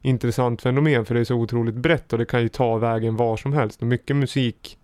[0.02, 1.06] intressant fenomen.
[1.06, 3.81] För det är så otroligt brett och det kan ju ta vägen var som helst.
[3.81, 4.77] Och mycket musik,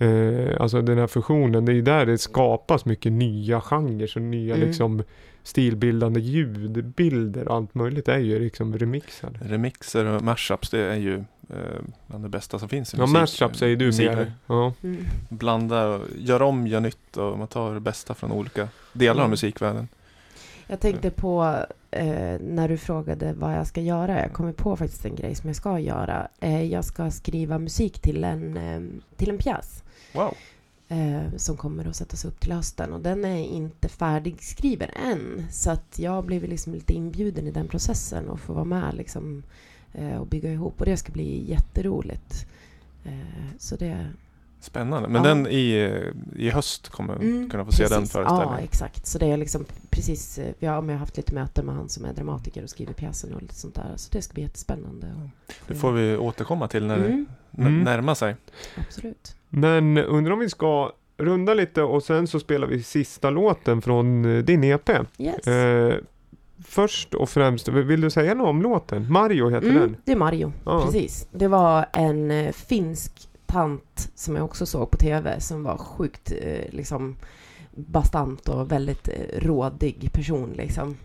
[0.00, 4.22] eh, alltså den här fusionen, det är ju där det skapas mycket nya genrer och
[4.22, 4.66] nya Mm.
[4.68, 5.02] liksom
[5.42, 9.30] stilbildande ljudbilder och allt möjligt är ju liksom remixar.
[9.42, 11.14] Remixer och mashups, det är ju
[11.50, 13.14] eh, bland det bästa som finns i Ja, musik.
[13.40, 14.32] mashup säger du mer.
[14.46, 14.72] Ja.
[14.82, 15.04] Mm.
[15.28, 19.18] Blanda, och gör om, gör nytt och man tar det bästa från olika delar av
[19.20, 19.30] Mm.
[19.30, 19.88] musikvärlden.
[20.66, 21.56] Jag tänkte på
[21.90, 22.06] eh,
[22.40, 24.20] när du frågade vad jag ska göra.
[24.20, 26.28] Jag kommer på faktiskt en grej som jag ska göra.
[26.40, 28.80] Eh, jag ska skriva musik till en, eh,
[29.16, 29.82] till en pjäs
[30.12, 30.34] Wow!
[30.90, 32.92] eh, som kommer att sättas upp till hösten.
[32.92, 35.46] Och den är inte färdigskriven än.
[35.50, 38.94] Så att jag har blivit liksom lite inbjuden i den processen och får vara med
[38.94, 39.42] liksom,
[39.92, 40.80] eh, och bygga ihop.
[40.80, 42.46] Och det ska bli jätteroligt.
[43.04, 44.06] Eh, så det...
[44.60, 45.08] Spännande.
[45.08, 45.28] Men Ja.
[45.28, 45.90] den i,
[46.36, 48.14] i höst kommer Mm, kunna få se den precis.
[48.14, 48.64] Ja, föreställningen.
[48.64, 49.06] exakt.
[49.06, 52.04] Så det är liksom precis, vi har, jag har haft lite möten med han som
[52.04, 53.92] är dramatiker och skriver pjäsen och lite sånt där.
[53.96, 55.06] Så det ska bli jättespännande.
[55.66, 57.80] Det får vi återkomma till när Mm, det Mm.
[57.82, 58.36] närmar sig.
[58.88, 59.36] absolut.
[59.48, 64.24] Men undrar om vi ska runda lite och sen så spelar vi sista låten från
[64.36, 64.88] eh, din EP.
[65.18, 65.46] Yes.
[65.46, 65.94] Eh,
[66.66, 69.12] först och främst, vill du säga något om låten?
[69.12, 69.96] Mario heter Mm, den.
[70.04, 70.82] det är Mario, Ja.
[70.84, 71.28] precis.
[71.30, 76.32] Det var en eh, finsk tant som jag också såg på TV som var sjukt
[76.40, 77.16] eh, liksom
[77.74, 80.96] bastant och väldigt eh, rådig person liksom.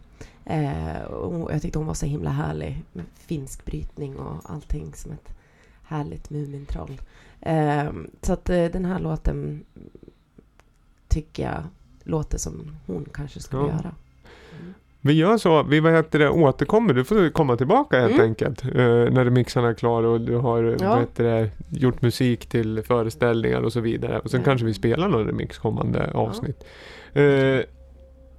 [0.45, 5.11] Eh, och jag tyckte hon var så himla härlig med finsk brytning och allting som
[5.11, 5.33] ett
[5.83, 7.01] härligt Mumintroll.
[7.41, 7.91] Eh,
[8.21, 9.65] så att eh, den här låten
[11.07, 11.63] tycker jag
[12.03, 13.67] låter som hon kanske skulle Ja.
[13.69, 13.95] göra.
[15.05, 15.15] Mm.
[15.15, 18.25] Vi gör så, vi vad heter det, återkommer, du får komma tillbaka helt Mm.
[18.25, 18.63] enkelt.
[18.65, 18.71] eh,
[19.11, 20.89] när mixarna är klara och du har Ja.
[20.89, 24.19] vad heter det, gjort musik till föreställningar och så vidare.
[24.19, 24.45] Och sen Ja.
[24.45, 26.63] kanske vi spelar någon remix kommande avsnitt.
[27.13, 27.59] Eh,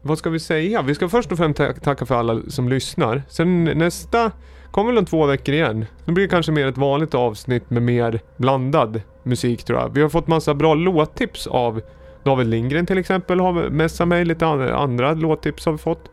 [0.02, 0.82] vad ska vi säga?
[0.82, 3.22] Vi ska först och främst ta- tacka för alla som lyssnar.
[3.28, 4.30] Sen nästa
[4.70, 5.84] kommer väl om två veckor igen.
[6.04, 9.88] Då blir det kanske mer ett vanligt avsnitt med mer blandad musik tror jag.
[9.94, 11.80] Vi har fått massa bra låttips av
[12.24, 16.10] David Lindgren till exempel har messat mig lite an- andra låttips har vi fått.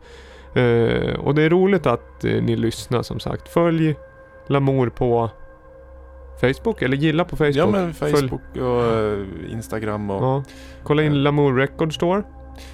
[0.54, 3.48] Eh, och det är roligt att eh, ni lyssnar som sagt.
[3.48, 3.94] Följ
[4.46, 5.30] Lamour på
[6.40, 7.56] Facebook eller gilla på Facebook.
[7.56, 9.18] Ja men Följ- Facebook och eh,
[9.52, 10.44] Instagram och Ja.
[10.82, 12.22] Kolla in Lamour Record Store.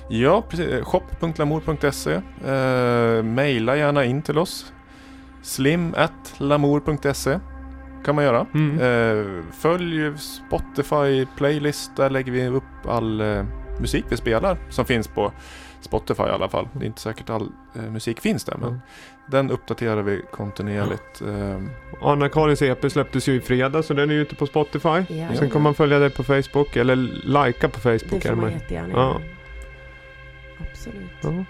[0.08, 0.84] Ja, precis.
[0.84, 2.20] Shop.lamour.se.
[3.22, 4.72] Maila gärna in till oss.
[5.42, 7.38] slim.lamour.se
[8.04, 8.46] kan man göra.
[8.54, 9.42] Mm.
[9.52, 11.96] Följ Spotify playlist.
[11.96, 13.22] Där lägger vi upp all
[13.80, 15.32] musik vi spelar som finns på
[15.80, 16.68] Spotify i alla fall.
[16.72, 18.80] Det är inte säkert all eh, musik finns där men Mm.
[19.26, 21.22] den uppdaterar vi kontinuerligt.
[21.22, 21.60] Eh,
[22.02, 24.88] Anna-Karins EP släpptes ju i fredag så den är ju ute på Spotify.
[25.08, 26.96] Ja, Sen kan man följa dig på Facebook eller
[27.46, 28.22] likea på Facebook.
[28.22, 29.20] Det är får man jättegärna Ja.
[30.70, 31.10] Absolut.
[31.22, 31.44] Ja.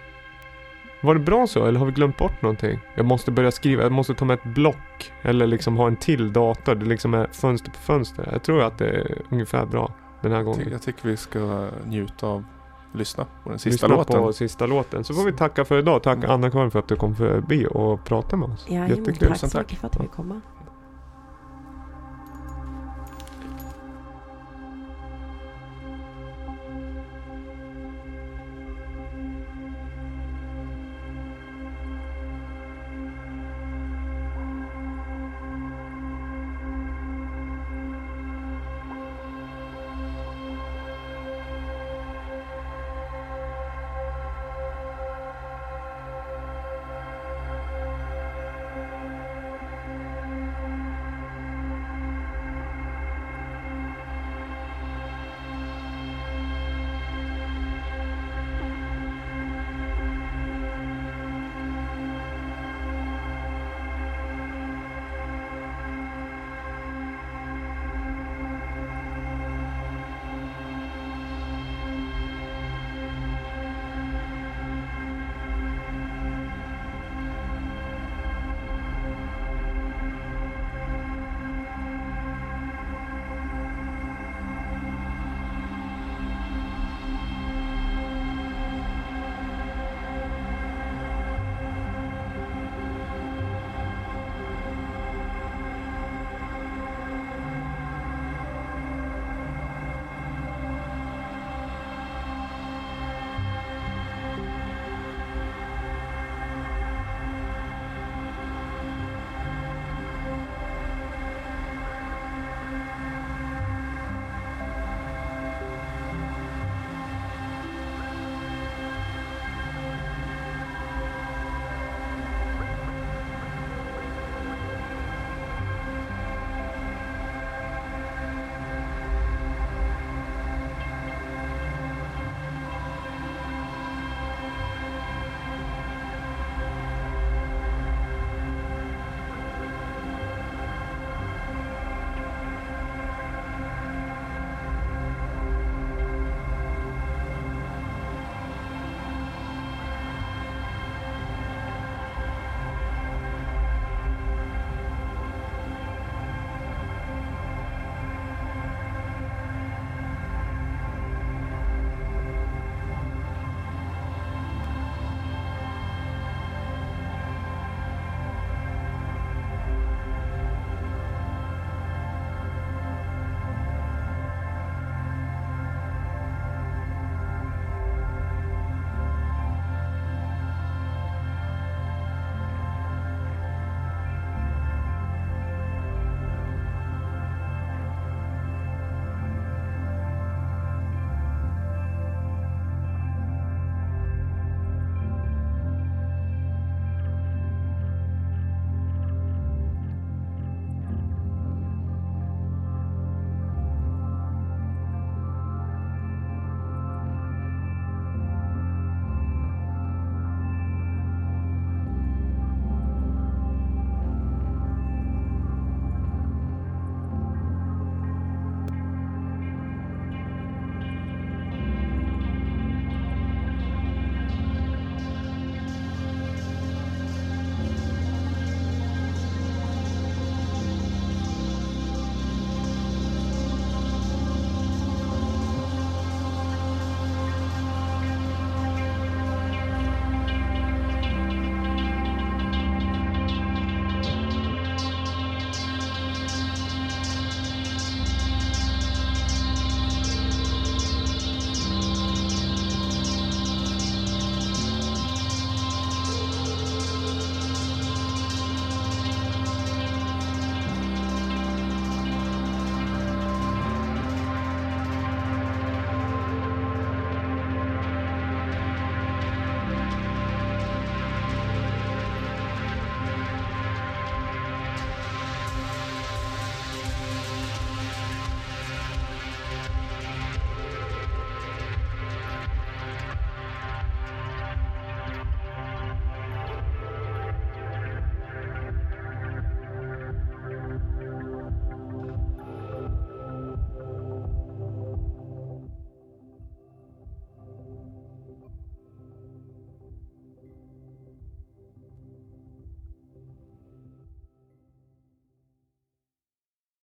[1.02, 2.78] Var det bra så eller har vi glömt bort någonting?
[2.94, 5.12] Jag måste börja skriva, jag måste ta med ett block.
[5.23, 6.74] Eller liksom ha en till dator.
[6.74, 8.28] Det liksom är fönster på fönster.
[8.32, 10.68] Jag tror att det är ungefär bra den här gången.
[10.72, 12.44] jag tycker vi ska njuta av
[12.92, 14.22] lyssna på den sista Lyssna låten.
[14.22, 15.05] på sista låten.
[15.05, 16.02] Så får vi tacka för idag.
[16.02, 16.30] Tack Mm.
[16.30, 18.66] Anna-Karin för att du kom förbi och pratade med oss.
[18.68, 19.28] Ja, Jättekul.
[19.28, 20.40] tack så mycket för att jag fick komma.